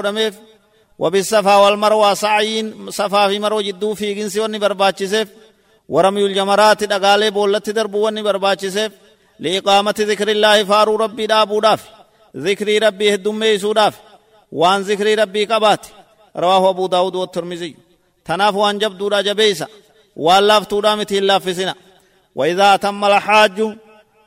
وبالصفا 1.02 1.56
والمروة 1.56 2.14
سعين 2.14 2.90
صفا 2.90 3.28
في 3.28 3.38
مروة 3.38 3.62
جدو 3.62 3.94
في 3.94 4.14
جنسي 4.14 4.40
وني 4.40 4.58
برباچسيف 4.58 5.28
ورمي 5.88 6.26
الجمرات 6.26 6.84
دقالي 6.84 7.30
بولت 7.30 7.70
دربو 7.70 8.06
وني 8.06 8.22
برباچسيف 8.22 8.92
لإقامة 9.40 9.94
ذكر 9.98 10.28
الله 10.28 10.64
فارو 10.64 10.96
ربي 10.96 11.26
دابو 11.26 11.60
داف. 11.60 11.82
ذكري 12.36 12.78
ربي 12.78 13.14
هدومي 13.14 13.58
سوداف 13.58 13.94
وان 14.52 14.80
ذكري 14.80 15.14
ربي 15.14 15.44
قبات. 15.44 15.86
رواه 16.36 16.70
أبو 16.70 16.86
داود 16.86 17.14
والترمذي. 17.16 17.76
تناف 18.24 18.54
وان 18.54 18.78
جبدو 18.78 19.20
جبيسا. 19.20 19.66
واللافتودا 20.16 20.94
متي 20.94 21.18
اللافسنا 21.18 21.74
وإذا 22.34 22.76
تم 22.76 23.04
الحاج 23.04 23.76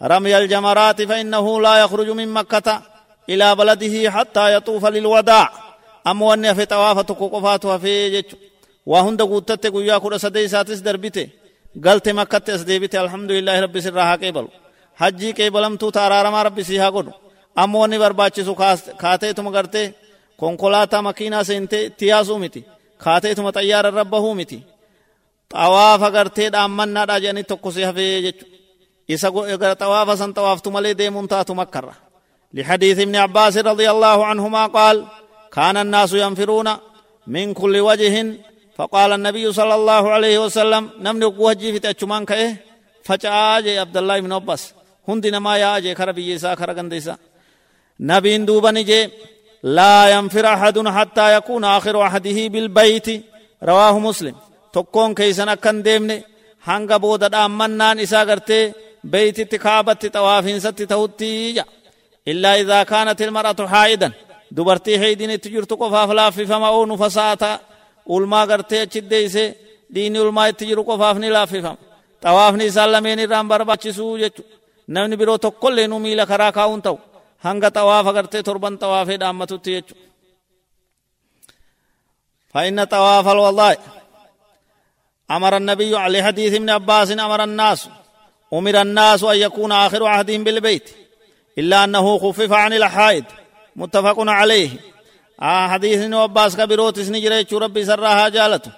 رمي 0.04 0.38
الجمرات 0.38 1.02
فإنه 1.02 1.62
لا 1.62 1.84
يخرج 1.84 2.10
من 2.10 2.28
مكة 2.34 2.82
إلى 3.30 3.56
بلده 3.56 4.12
حتى 4.12 4.54
يطوف 4.56 4.86
للوداع. 4.86 5.65
أما 6.07 6.27
وأن 6.27 6.55
في 6.55 6.65
طوافة 6.65 7.15
قفاتها 7.35 7.79
في 7.79 8.11
جيش 8.11 8.25
وهند 8.87 9.23
قوتت 9.23 9.67
قويا 9.67 9.99
كل 9.99 10.21
سدي 10.21 10.49
ساتس 10.49 10.79
دربته 10.79 11.29
قلت 11.85 12.09
مكة 12.09 12.55
أسديبته 12.55 13.01
الحمد 13.05 13.31
لله 13.37 13.61
رب 13.61 13.81
سرها 13.81 14.15
قبل 14.23 14.47
حجي 15.01 15.33
قبلم 15.33 15.77
تو 15.77 15.91
تارارما 15.91 16.43
رب 16.43 16.63
سيها 16.63 16.89
قدو 16.91 17.13
أما 17.59 17.79
وأن 17.79 17.99
برباچسو 17.99 18.55
كاتي 19.03 19.33
تم 19.33 19.53
کرتے 19.53 19.95
konkolaataa 20.41 21.03
makiinaa 21.03 21.45
seentee 21.45 21.91
tiyaasuu 21.91 22.39
miti 22.39 22.67
kaateetuma 23.05 23.53
xayyaara 23.57 23.91
rabbahuu 23.91 24.35
miti 24.35 24.59
xawaafa 25.53 26.11
gartee 26.11 26.53
dhaammannaadha 26.53 27.21
jedhanii 27.25 27.45
tokko 27.51 27.73
si 27.75 27.83
hafee 27.89 28.23
jechu 28.27 28.47
isa 29.09 29.29
xawaafa 29.81 30.17
san 30.17 30.35
xawaaftu 30.37 30.69
malee 30.71 30.99
deemuun 31.01 31.29
taatu 31.29 31.55
makkarra 31.55 31.95
لحديث 32.55 32.99
ابن 32.99 33.17
عباس 33.17 33.57
رضي 33.71 33.91
الله 33.91 34.27
عنهما 34.27 34.67
قال 34.67 34.97
كان 35.54 35.78
الناس 35.78 36.14
ينفرون 36.14 36.70
من 37.28 37.54
كل 37.54 37.76
وجه 37.80 38.34
فقال 38.78 39.12
النبي 39.12 39.54
صلى 39.54 39.76
الله 39.76 40.12
عليه 40.12 40.40
وسلم 40.40 40.90
نمني 41.00 41.26
وجه 41.26 41.72
في 41.72 41.80
تأچمان 41.80 42.26
كأه؟ 42.26 42.56
فجاء 43.04 43.80
عبد 43.80 43.98
الله 43.98 44.20
بن 44.20 44.32
عباس 44.34 44.74
هندنا 45.08 45.40
ما 45.40 45.58
يا 45.58 45.80
جي 45.80 45.96
خربي 45.96 46.32
يسا 46.32 46.56
خرغنديسا 46.56 47.18
نبين 48.00 48.46
دوبني 48.46 48.84
جي 48.84 49.10
لا 49.64 50.10
ينفر 50.10 50.46
أحد 50.54 50.88
حتى 50.88 51.36
يكون 51.36 51.64
آخر 51.64 51.98
عهده 52.02 52.48
بالبيت. 52.48 53.08
رواه 53.64 54.00
مسلم. 54.00 54.36
tokkoon 54.76 55.16
keeysan 55.16 55.50
akkan 55.50 55.78
deemne 55.86 56.24
hanga 56.68 57.00
booda 57.00 57.32
dhaammannaan 57.32 58.00
isaa 58.06 58.26
gartee 58.30 58.74
beeytitti 59.12 59.58
kaabatti 59.66 60.08
xawaafiinsatti 60.16 60.88
ta'utti 60.92 61.56
ja 61.58 61.64
illaa 62.32 62.56
idaa 62.64 62.84
kaanat 62.92 63.20
ilmar'atu 63.26 63.68
haa'idan 63.74 64.14
dubartii 64.58 64.98
heydinitti 65.04 65.50
jirtu 65.54 65.74
qofaaf 65.82 66.10
laaffifama 66.20 66.68
oo 66.78 66.84
nu 66.90 66.96
fasaata 67.04 67.50
ulmaa 68.16 68.46
gartee 68.52 68.82
achi 68.86 69.00
deeyse 69.12 69.44
dhiini 69.94 70.20
ulmaa 70.26 70.48
itti 70.52 70.64
jiru 70.70 70.84
qofaaf 70.90 71.18
ni 71.22 71.30
laaffifama 71.36 71.78
xawaafni 72.24 72.64
isaan 72.70 72.92
lameen 72.94 73.20
irraan 73.26 73.48
barbaachisuu 73.52 74.14
jechu 74.22 74.42
namni 74.94 75.16
biroo 75.20 75.38
tokkollee 75.46 75.88
nu 75.92 75.98
miila 76.04 76.26
karaa 76.32 76.52
kaa'uun 76.58 76.82
ta'u 76.86 76.98
hanga 77.46 77.70
xawaafa 77.76 78.12
gartee 78.18 78.42
torban 78.48 78.76
xawaafee 78.82 79.18
dhaammatutti 79.22 79.72
jechu 79.78 79.96
فإن 82.54 82.84
طواف 82.84 83.28
الوضاء 83.28 83.80
أمر 85.32 85.58
النبي 85.58 85.98
عليه 85.98 86.24
حديث 86.24 86.54
ابن 86.54 86.70
عباس 86.70 87.12
أمر 87.12 87.44
الناس 87.44 87.90
أمر 88.54 88.82
الناس 88.82 89.24
أن 89.24 89.38
يكون 89.46 89.72
آخر 89.72 90.02
عهدهم 90.06 90.44
بالبيت 90.44 90.90
إلا 91.58 91.84
أنه 91.84 92.18
خفف 92.18 92.52
عن 92.52 92.74
الحائد 92.74 93.26
متفق 93.76 94.16
عليه. 94.20 94.70
آه 95.42 95.68
حديث 95.68 96.14
عباس 96.14 96.56
كبيروت 96.58 97.00
سنجري 97.00 97.46
ربي 97.54 97.86
سرها 97.86 98.30
جالته 98.30 98.72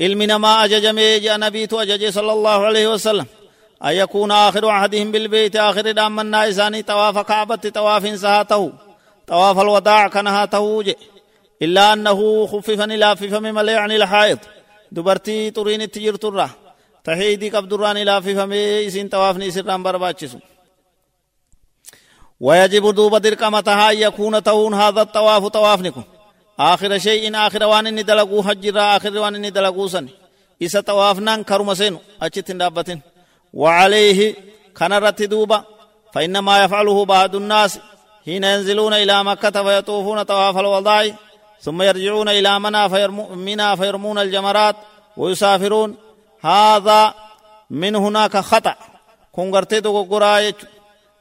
علمنا 0.00 0.38
ما 0.38 0.64
أججمي 0.64 1.18
جاء 1.18 1.38
نبيت 1.38 1.72
أجج 1.72 2.08
صلى 2.08 2.32
الله 2.32 2.66
عليه 2.66 2.86
وسلم. 2.92 3.26
أن 3.84 3.92
يكون 3.92 4.30
آخر 4.30 4.68
عهدهم 4.68 5.12
بالبيت 5.12 5.56
آخر 5.56 5.90
دام 5.90 6.20
النائساني 6.20 6.82
طواف 6.82 7.18
كعبة 7.18 7.56
طواف 7.56 8.18
سهاته 8.20 8.72
طواف 9.26 9.58
الوداع 9.58 10.08
كنهاته 10.08 10.94
إلا 11.62 11.92
أنه 11.92 12.46
خففني 12.46 12.96
لا 12.96 13.14
في 13.14 13.28
فم 13.28 13.42
ملي 13.42 13.74
عن 13.74 13.92
الحائط 13.92 14.38
dubartii 14.96 15.52
xuriin 15.56 15.82
itti 15.86 16.00
jirturra 16.04 16.48
taheedii 17.06 17.50
qabdurraan 17.54 17.96
ilaaffifamee 18.02 18.82
isin 18.88 19.08
xawaafni 19.12 19.46
isirraan 19.50 19.82
barbaachisu 19.86 20.38
ويجب 22.46 22.94
دوب 22.94 23.16
درقمتها 23.16 23.90
أن 23.90 23.98
يكون 23.98 24.42
تون 24.42 24.74
هذا 24.74 25.02
الطواف 25.02 25.46
طوافنكم 25.46 26.02
آخر 26.60 26.98
شيء 26.98 27.36
آخر 27.46 27.64
وان 27.64 27.86
إني 27.86 28.02
دلقو 28.02 28.42
حجر 28.42 28.76
آخر 28.96 29.18
وان 29.18 29.34
إني 29.34 29.50
دلقو 29.50 29.88
سن. 29.88 30.08
إسا 30.62 30.80
طوافنان 30.80 31.42
كرمسين 31.44 31.98
أجت 32.22 32.50
دابتين 32.50 33.00
وعليه 33.54 34.34
كان 34.76 34.92
رت 34.92 35.22
دوبا 35.22 35.64
فإنما 36.12 36.64
يفعله 36.64 37.04
بعض 37.04 37.34
الناس. 37.34 37.78
حين 38.24 38.44
ينزلون 38.44 38.92
إلى 38.94 39.24
مكة 39.24 39.62
فيطوفون 39.62 40.22
طواف 40.22 40.56
الوضاء 40.58 41.14
ثم 41.60 41.82
يرجعون 41.82 42.28
إلى 42.28 42.60
منى 42.60 42.88
فيرمون, 42.88 43.76
فيرمون 43.76 44.18
الجمرات 44.18 44.76
ويسافرون. 45.16 45.96
هذا 46.40 47.14
من 47.70 47.96
هناك 47.96 48.36
خطأ. 48.36 48.74
كون 49.32 49.54
غرتي 49.54 49.80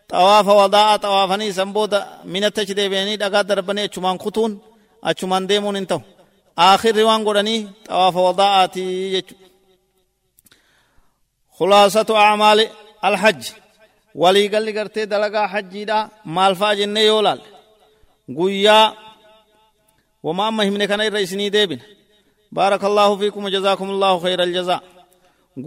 طواف 0.09 0.47
وضاء 0.47 0.97
طوافني 0.97 1.51
سنبودا 1.51 2.21
من 2.25 2.43
التجدي 2.43 2.89
بيني 2.89 3.15
دغا 3.15 3.41
دربني 3.41 3.87
اچمان 3.87 4.17
خطون 4.19 4.61
اچمان 5.03 5.47
ديمون 5.47 5.75
انتو. 5.75 5.99
آخر 6.57 6.95
روان 6.95 7.23
غورني 7.23 7.67
طواف 7.85 8.15
وضاءاتي 8.15 9.13
يچ 9.13 9.25
خلاصة 11.59 12.09
أعمال 12.15 12.69
الحج. 13.05 13.43
ولي 14.15 14.47
قال 14.47 14.77
غرتي 14.77 15.05
دلغا 15.05 15.47
حجي 15.47 15.85
دا 15.85 16.09
مالفا 16.25 16.73
جنة 16.73 16.99
يولال 16.99 17.41
قويا 18.37 18.93
وما 20.23 20.47
أما 20.47 20.63
همنا 20.67 20.85
كان 20.85 21.01
الرئيسني 21.01 21.49
ديبن. 21.49 21.79
بارك 22.51 22.83
الله 22.83 23.17
فيكم 23.17 23.45
وجزاكم 23.45 23.89
الله 23.89 24.19
خير 24.19 24.43
الجزاء. 24.43 24.83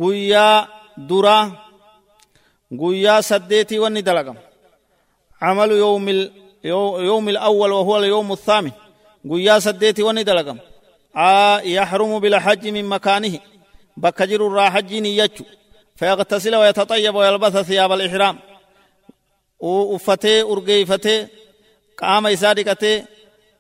قويا 0.01 0.69
درا 0.99 1.66
قويا 2.81 3.21
سديتي 3.21 3.79
وني 3.79 4.01
دلقم 4.01 4.37
عمل 5.43 5.71
يوم 5.71 6.09
ال... 6.09 6.33
يوم 7.11 7.29
الأول 7.29 7.73
وهو 7.73 7.99
اليوم 7.99 8.33
الثامن 8.33 8.73
قويا 9.31 9.59
سديتي 9.59 10.03
وني 10.03 10.23
دلقم 10.23 10.59
آ 11.17 11.61
يحرم 11.65 12.19
بالحج 12.19 12.69
من 12.69 12.85
مكانه 12.85 13.39
بكجر 13.97 14.47
الراحجين 14.47 15.07
يجو 15.07 15.45
فيغتسل 15.97 16.55
ويتطيب 16.57 17.15
ويلبث 17.15 17.57
ثياب 17.57 17.93
الإحرام 17.93 18.39
وفتي 19.61 20.43
أرقيفتي 20.43 21.27
قام 21.99 22.27
إسادقتي 22.27 23.05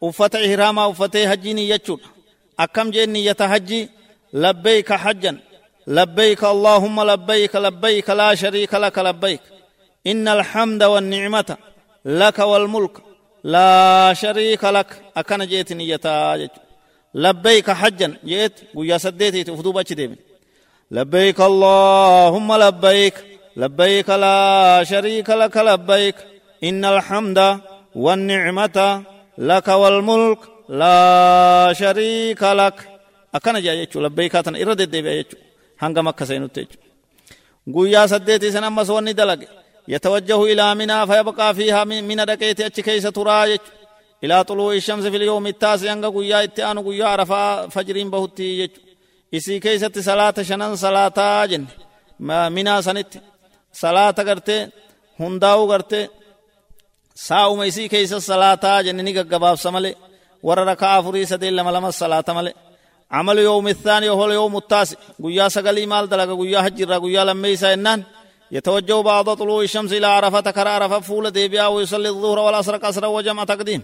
uffata 0.00 0.40
ihraamaa 0.40 0.88
uffatee 0.88 1.26
hajjii 1.26 1.54
niyyachuudha 1.54 2.08
akkam 2.56 2.90
jeen 2.90 3.10
niyyata 3.10 3.48
hajjii 3.48 3.88
labbayka 4.32 4.98
hajjan 4.98 5.40
لبيك 5.88 6.44
اللهم 6.44 7.02
لبيك 7.02 7.56
لبيك 7.56 8.10
لا 8.10 8.34
شريك 8.34 8.74
لك 8.74 8.98
لبيك. 8.98 9.40
إن 10.06 10.28
الحمد 10.28 10.82
والنعمة 10.82 11.56
لك 12.04 12.38
والملك 12.38 12.96
لا 13.44 14.12
شريك 14.14 14.64
لك. 14.64 14.86
أكن 15.16 15.46
جيت 15.46 15.72
نيتا 15.72 16.48
لبيك 17.14 17.70
حجا 17.70 18.16
جيت 18.24 18.52
ويا 18.74 18.98
سديتي 18.98 19.44
تفدو 19.44 19.72
بچ 19.72 19.92
ديمن 19.92 20.16
لبيك 20.90 21.40
اللهم 21.40 22.56
لبيك 22.56 23.14
لبيك 23.56 24.10
لا 24.10 24.84
شريك 24.84 25.30
لك 25.30 25.56
لبيك. 25.56 26.16
إن 26.64 26.84
الحمد 26.84 27.60
والنعمة 27.94 29.02
لك 29.38 29.68
والملك 29.68 30.38
لا 30.68 31.72
شريك 31.72 32.42
لك. 32.42 32.88
أكنا 33.34 33.60
جاء 33.60 33.74
يجو 33.74 34.00
لبيكاتنا 34.00 34.62
إرد 34.62 34.80
الدبي 34.80 35.26
يجو 35.76 35.82
هنگا 35.82 36.02
مكة 36.02 36.24
سينوت 36.24 36.58
يجو 36.58 36.78
قويا 37.74 38.06
سديتي 38.06 38.50
سنما 38.50 38.84
سواني 38.84 39.12
دلق 39.12 39.40
يتوجه 39.88 40.44
إلى 40.52 40.74
منا 40.74 41.06
فيبقى 41.06 41.54
فيها 41.54 41.84
من 41.84 42.16
دقيتي 42.16 42.66
أتش 42.66 42.80
كيس 42.80 43.02
ترى 43.02 43.58
إلى 44.24 44.44
طلوع 44.44 44.72
الشمس 44.74 45.04
في 45.06 45.16
اليوم 45.16 45.46
التاسع 45.46 45.92
هنگا 45.92 46.08
قويا 46.08 46.44
اتعانو 46.44 46.80
قويا 46.82 47.06
عرفا 47.06 47.68
فجرين 47.68 48.10
بهتي 48.10 48.58
يجو 48.60 48.86
isii 49.32 49.60
keessatti 49.60 50.02
salaata 50.02 50.44
shanan 50.44 50.76
salaataa 50.84 51.46
jenne 51.50 51.68
minaa 52.56 52.82
sanitti 52.86 53.18
salaata 53.82 54.24
gartee 54.28 54.68
hundaa'u 55.20 55.66
gartee 55.72 56.04
saa'uma 57.26 57.64
isii 57.70 57.88
keessa 57.88 58.20
salaataa 58.20 58.82
jenne 58.86 59.02
ni 59.02 59.12
gaggabaabsa 59.18 59.70
malee 59.76 59.94
warra 60.46 60.64
rakaa 60.70 60.96
afurii 60.98 61.26
sadeen 61.26 61.56
lama 61.56 61.72
lama 61.76 61.92
salaata 61.92 62.34
malee 62.38 62.54
عمل 63.10 63.38
يوم 63.38 63.68
الثاني 63.68 64.08
وهو 64.08 64.24
اليوم 64.26 64.56
التاسع. 64.56 64.96
قيا 65.24 65.48
سقلي 65.48 65.86
مال 65.86 66.08
دلق 66.08 66.38
قيا 66.40 66.62
حجر 66.62 66.98
قيا 66.98 67.24
لما 67.24 67.48
يسا 67.48 68.02
يتوجه 68.50 69.00
بعض 69.00 69.34
طلوع 69.34 69.62
الشمس 69.62 69.92
إلى 69.92 70.06
عرفة 70.06 70.40
تكر 70.40 70.68
عرفة 70.68 71.00
فول 71.00 71.30
ديبيا 71.30 71.66
ويصلي 71.66 72.08
الظهر 72.08 72.38
والعصر 72.38 72.76
قصر 72.76 73.06
وجمع 73.06 73.44
تقديم. 73.44 73.82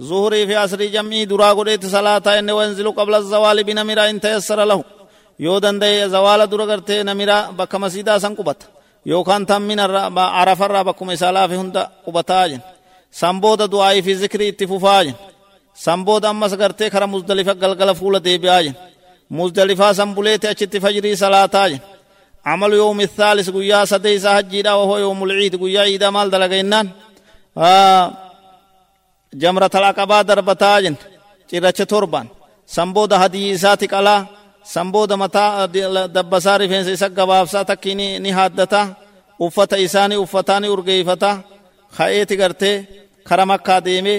ظهري 0.00 0.46
في 0.46 0.56
عصر 0.56 0.84
جمعي 0.84 1.24
درا 1.24 1.52
قديت 1.52 1.86
صلاة 1.86 2.38
إن 2.38 2.50
وينزل 2.50 2.90
قبل 2.90 3.14
الزوال 3.14 3.64
بنمرا 3.64 4.10
إن 4.10 4.20
تيسر 4.20 4.64
له. 4.64 4.84
dura 5.40 6.66
gartee 6.66 7.04
namira 7.04 7.52
bakka 7.52 7.78
masiidaa 7.78 8.20
san 8.20 8.36
qubata 8.36 8.66
yookaan 9.06 9.46
tamminarra 9.46 10.10
arafarraa 10.40 10.84
bakkuma 10.84 11.12
isaa 11.12 11.32
laafe 11.32 11.56
hunda 11.56 11.90
qubataa 12.04 12.48
jen 12.48 12.62
san 13.10 13.40
booda 13.40 13.66
du'aa'ii 13.72 14.02
fi 14.02 14.14
zikrii 14.14 14.48
itti 14.48 14.66
fufaa 14.66 15.04
jen 15.04 15.14
san 15.74 16.00
booda 16.06 16.28
ammas 16.32 16.52
gartee 16.60 16.90
kara 16.94 17.06
muzdalifa 17.06 17.54
galgala 17.62 17.94
fuula 18.00 18.18
deebi'aa 18.26 18.62
jen 18.66 18.76
muzdalifaa 19.38 19.92
san 19.98 20.10
buleete 20.16 20.46
achitti 20.52 20.78
fajrii 20.84 21.16
salaataa 21.16 21.68
jen 21.72 21.82
عمل 22.46 22.72
يوم 22.72 23.00
الثالث 23.00 23.50
قيا 23.50 23.84
سديسا 23.84 24.30
حجيدا 24.36 24.72
وهو 24.72 24.98
يوم 24.98 25.24
العيد 25.24 25.54
قيا 25.62 25.80
عيدا 25.80 26.10
مال 26.10 26.30
دلقينان 26.30 26.86
آه 27.58 28.04
جمرة 29.34 29.70
العقبة 29.74 30.22
دربتاجن 30.22 30.94
چرچ 31.50 31.78
توربان 31.90 32.26
سنبود 32.66 33.14
حديثات 33.14 33.84
قلا 33.94 34.16
sanbooda 34.74 35.16
mataa 35.16 35.66
dabbasaa 36.16 36.58
rifeensa 36.58 36.90
isa 36.96 37.08
gabaabsaa 37.18 37.64
takki 37.70 37.94
ni 38.24 38.30
haaddata 38.38 38.80
uffata 39.44 39.76
isaanii 39.86 40.16
uffataa 40.24 40.60
ni 40.60 40.68
urgeeyfata 40.74 41.30
ka'eeti 41.96 42.34
gartee 42.40 42.76
kara 43.28 43.44
makkaa 43.50 43.80
deemee 43.86 44.18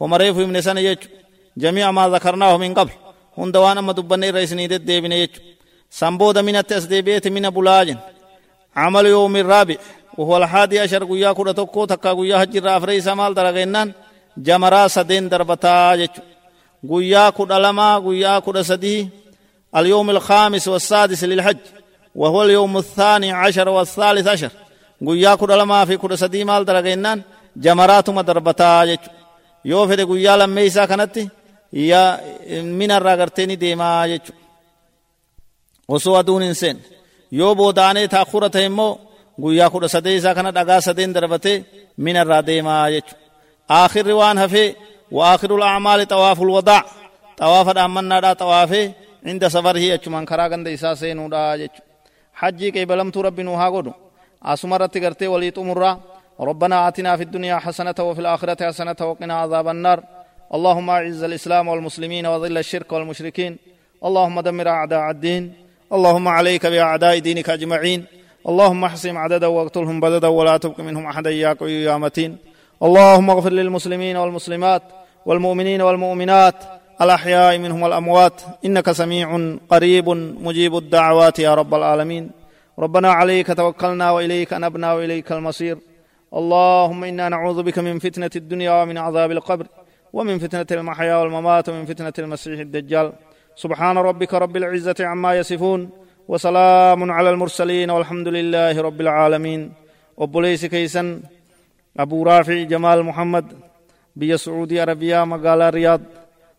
homa 0.00 0.18
reefu 0.18 0.40
himne 0.40 0.62
sana 0.62 0.80
jechu 0.86 1.08
jamiica 1.56 1.92
maa 1.92 2.10
zakarnaahu 2.10 2.58
min 2.58 2.74
qabl 2.74 2.92
hunda 3.36 3.58
waan 3.64 3.78
amma 3.78 3.92
dubbanne 3.98 4.26
irra 4.28 4.40
isinii 4.46 4.68
deddeebine 4.72 5.16
jechu 5.22 5.40
sanbooda 5.98 6.40
minatti 6.42 6.74
as 6.74 6.84
deebi'eeti 6.92 7.30
mina 7.30 7.50
bulaa 7.50 7.84
jen 7.84 7.98
عمل 8.76 9.06
يوم 9.06 9.36
الرابع. 9.36 9.76
وهو 10.18 10.36
الحادي 10.36 10.80
عشر 10.80 11.04
قيا 11.04 11.32
كرة 11.32 11.52
تكو 11.52 11.84
تكا 11.84 12.12
قيا 12.12 12.38
حج 12.38 12.56
الرافري 12.56 13.00
سمال 13.00 13.34
درغينان 13.34 13.92
جمرا 14.36 14.88
سدين 14.88 15.28
دربتا 15.28 15.96
جچو 15.96 16.22
قويا 16.88 17.30
كد 17.30 17.52
لما 17.52 17.94
قويا 17.96 18.38
كد 18.38 18.60
سدي. 18.60 19.08
اليوم 19.76 20.10
الخامس 20.10 20.68
والسادس 20.68 21.24
للحج. 21.24 21.56
وهو 22.14 22.42
اليوم 22.42 22.76
الثاني 22.76 23.32
عشر 23.32 23.68
والثالث 23.68 24.26
عشر. 24.28 24.50
قويا 25.06 25.34
كد 25.34 25.50
لما 25.50 25.84
في 25.84 25.96
كد 25.96 26.14
سدي 26.14 26.44
مال 26.44 26.64
درقينان 26.64 27.22
جمرات 27.56 28.10
مدربتا 28.10 28.84
جيش 28.84 28.98
yoo 29.64 29.88
fedhe 29.88 30.04
guyyaa 30.06 30.38
lammeeysaa 30.38 30.86
kanatti 30.86 31.30
ya 31.72 32.18
minarraa 32.78 33.16
garteeni 33.16 33.60
deemaa 33.60 34.08
jechu 34.08 34.32
osoo 35.88 36.16
aduun 36.16 36.42
hin 36.42 36.54
seen 36.54 36.76
yoo 37.38 37.54
boodaanee 37.54 38.08
taakura 38.08 38.50
ta'e 38.50 38.66
immoo 38.70 38.92
guyyaa 39.42 39.70
kudha 39.70 39.88
sadeeysaa 39.88 40.34
kana 40.34 40.54
dhagaa 40.56 40.80
sadeen 40.86 41.14
darbatee 41.14 41.64
minarraa 41.96 42.46
deemaa 42.46 42.90
jechu 42.94 43.14
aakhirri 43.78 44.14
waan 44.20 44.38
hafee 44.44 44.68
وآخر 45.14 45.56
الأعمال 45.56 46.08
طواف 46.08 46.42
الوداع 46.42 46.84
طواف 47.36 47.68
الأمنا 47.68 48.20
دا 48.20 48.32
طوافه 48.32 48.92
عند 49.26 49.48
سفره 49.48 49.94
أجمان 49.94 50.24
كرا 50.24 50.46
غند 50.48 50.68
إسا 50.68 50.94
سينو 50.94 51.28
دا 51.28 51.68
حجي 52.34 52.70
كي 52.70 52.84
بلمت 52.84 53.16
رب 53.16 53.40
نوها 53.40 53.68
قدو 53.68 53.92
أسمرت 54.42 54.96
غرتي 54.98 55.26
وليت 55.26 55.58
مرة 55.58 56.00
ربنا 56.40 56.88
آتنا 56.88 57.16
في 57.16 57.22
الدنيا 57.22 57.58
حسنة 57.58 57.94
وفي 58.00 58.20
الآخرة 58.20 58.66
حسنة 58.66 58.96
وقنا 59.00 59.34
عذاب 59.34 59.68
النار. 59.68 60.00
اللهم 60.54 60.90
أعز 60.90 61.22
الإسلام 61.22 61.68
والمسلمين 61.68 62.26
وظل 62.26 62.58
الشرك 62.58 62.92
والمشركين. 62.92 63.56
اللهم 64.04 64.40
دمر 64.40 64.68
أعداء 64.68 65.10
الدين. 65.10 65.52
اللهم 65.92 66.28
عليك 66.28 66.66
بأعداء 66.66 67.18
دينك 67.18 67.50
أجمعين. 67.50 68.04
اللهم 68.48 68.84
احصهم 68.84 69.18
عددا 69.18 69.46
واقتلهم 69.46 70.00
بددا 70.00 70.28
ولا 70.28 70.56
تبق 70.56 70.80
منهم 70.80 71.06
أحدا 71.06 71.30
إياك 71.30 71.62
يا 71.62 71.96
متين. 71.96 72.36
اللهم 72.82 73.30
اغفر 73.30 73.52
للمسلمين 73.52 74.16
والمسلمات 74.16 74.82
والمؤمنين 75.26 75.82
والمؤمنات 75.82 76.54
الأحياء 77.02 77.58
منهم 77.58 77.82
والأموات. 77.82 78.42
إنك 78.64 78.92
سميع 78.92 79.56
قريب 79.68 80.08
مجيب 80.46 80.76
الدعوات 80.76 81.38
يا 81.38 81.54
رب 81.54 81.74
العالمين. 81.74 82.30
ربنا 82.78 83.12
عليك 83.12 83.56
توكلنا 83.56 84.10
وإليك 84.10 84.52
أنبنا 84.52 84.92
وإليك 84.92 85.32
المصير. 85.32 85.78
اللهم 86.40 87.00
إنا 87.10 87.26
نعوذ 87.34 87.58
بك 87.68 87.78
من 87.78 87.96
فتنة 88.04 88.34
الدنيا 88.40 88.72
ومن 88.78 88.96
عذاب 89.06 89.30
القبر 89.36 89.66
ومن 90.16 90.36
فتنة 90.44 90.70
المحيا 90.78 91.14
والممات 91.20 91.64
ومن 91.68 91.84
فتنة 91.90 92.16
المسيح 92.22 92.58
الدجال. 92.66 93.06
سبحان 93.62 93.96
ربك 94.08 94.32
رب 94.44 94.54
العزة 94.60 94.98
عما 95.10 95.30
يصفون 95.40 95.80
وسلام 96.28 97.00
على 97.16 97.30
المرسلين 97.34 97.88
والحمد 97.94 98.28
لله 98.36 98.74
رب 98.88 99.00
العالمين. 99.06 99.60
وبوليس 100.20 100.62
كيسن 100.74 101.08
أبو 102.04 102.22
رافع 102.22 102.62
جمال 102.72 102.98
محمد 103.02 103.46
biyya 104.14 104.38
sucuudii 104.38 104.78
arabiyaa 104.78 105.26
magaalaa 105.26 105.70
riyaad 105.74 106.02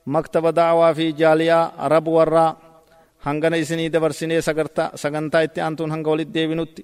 maktaba 0.05 0.51
da'awaa 0.51 0.93
fi 0.93 1.13
jaaliyaa 1.13 1.71
arab 1.85 2.07
warraa 2.07 2.55
hangana 3.25 3.57
isinii 3.57 3.89
dabarsinee 3.89 4.41
sagantaa 5.03 5.43
itti 5.47 5.61
aantuun 5.61 5.91
hanga 5.91 6.09
walit 6.09 6.33
deebinutti 6.35 6.83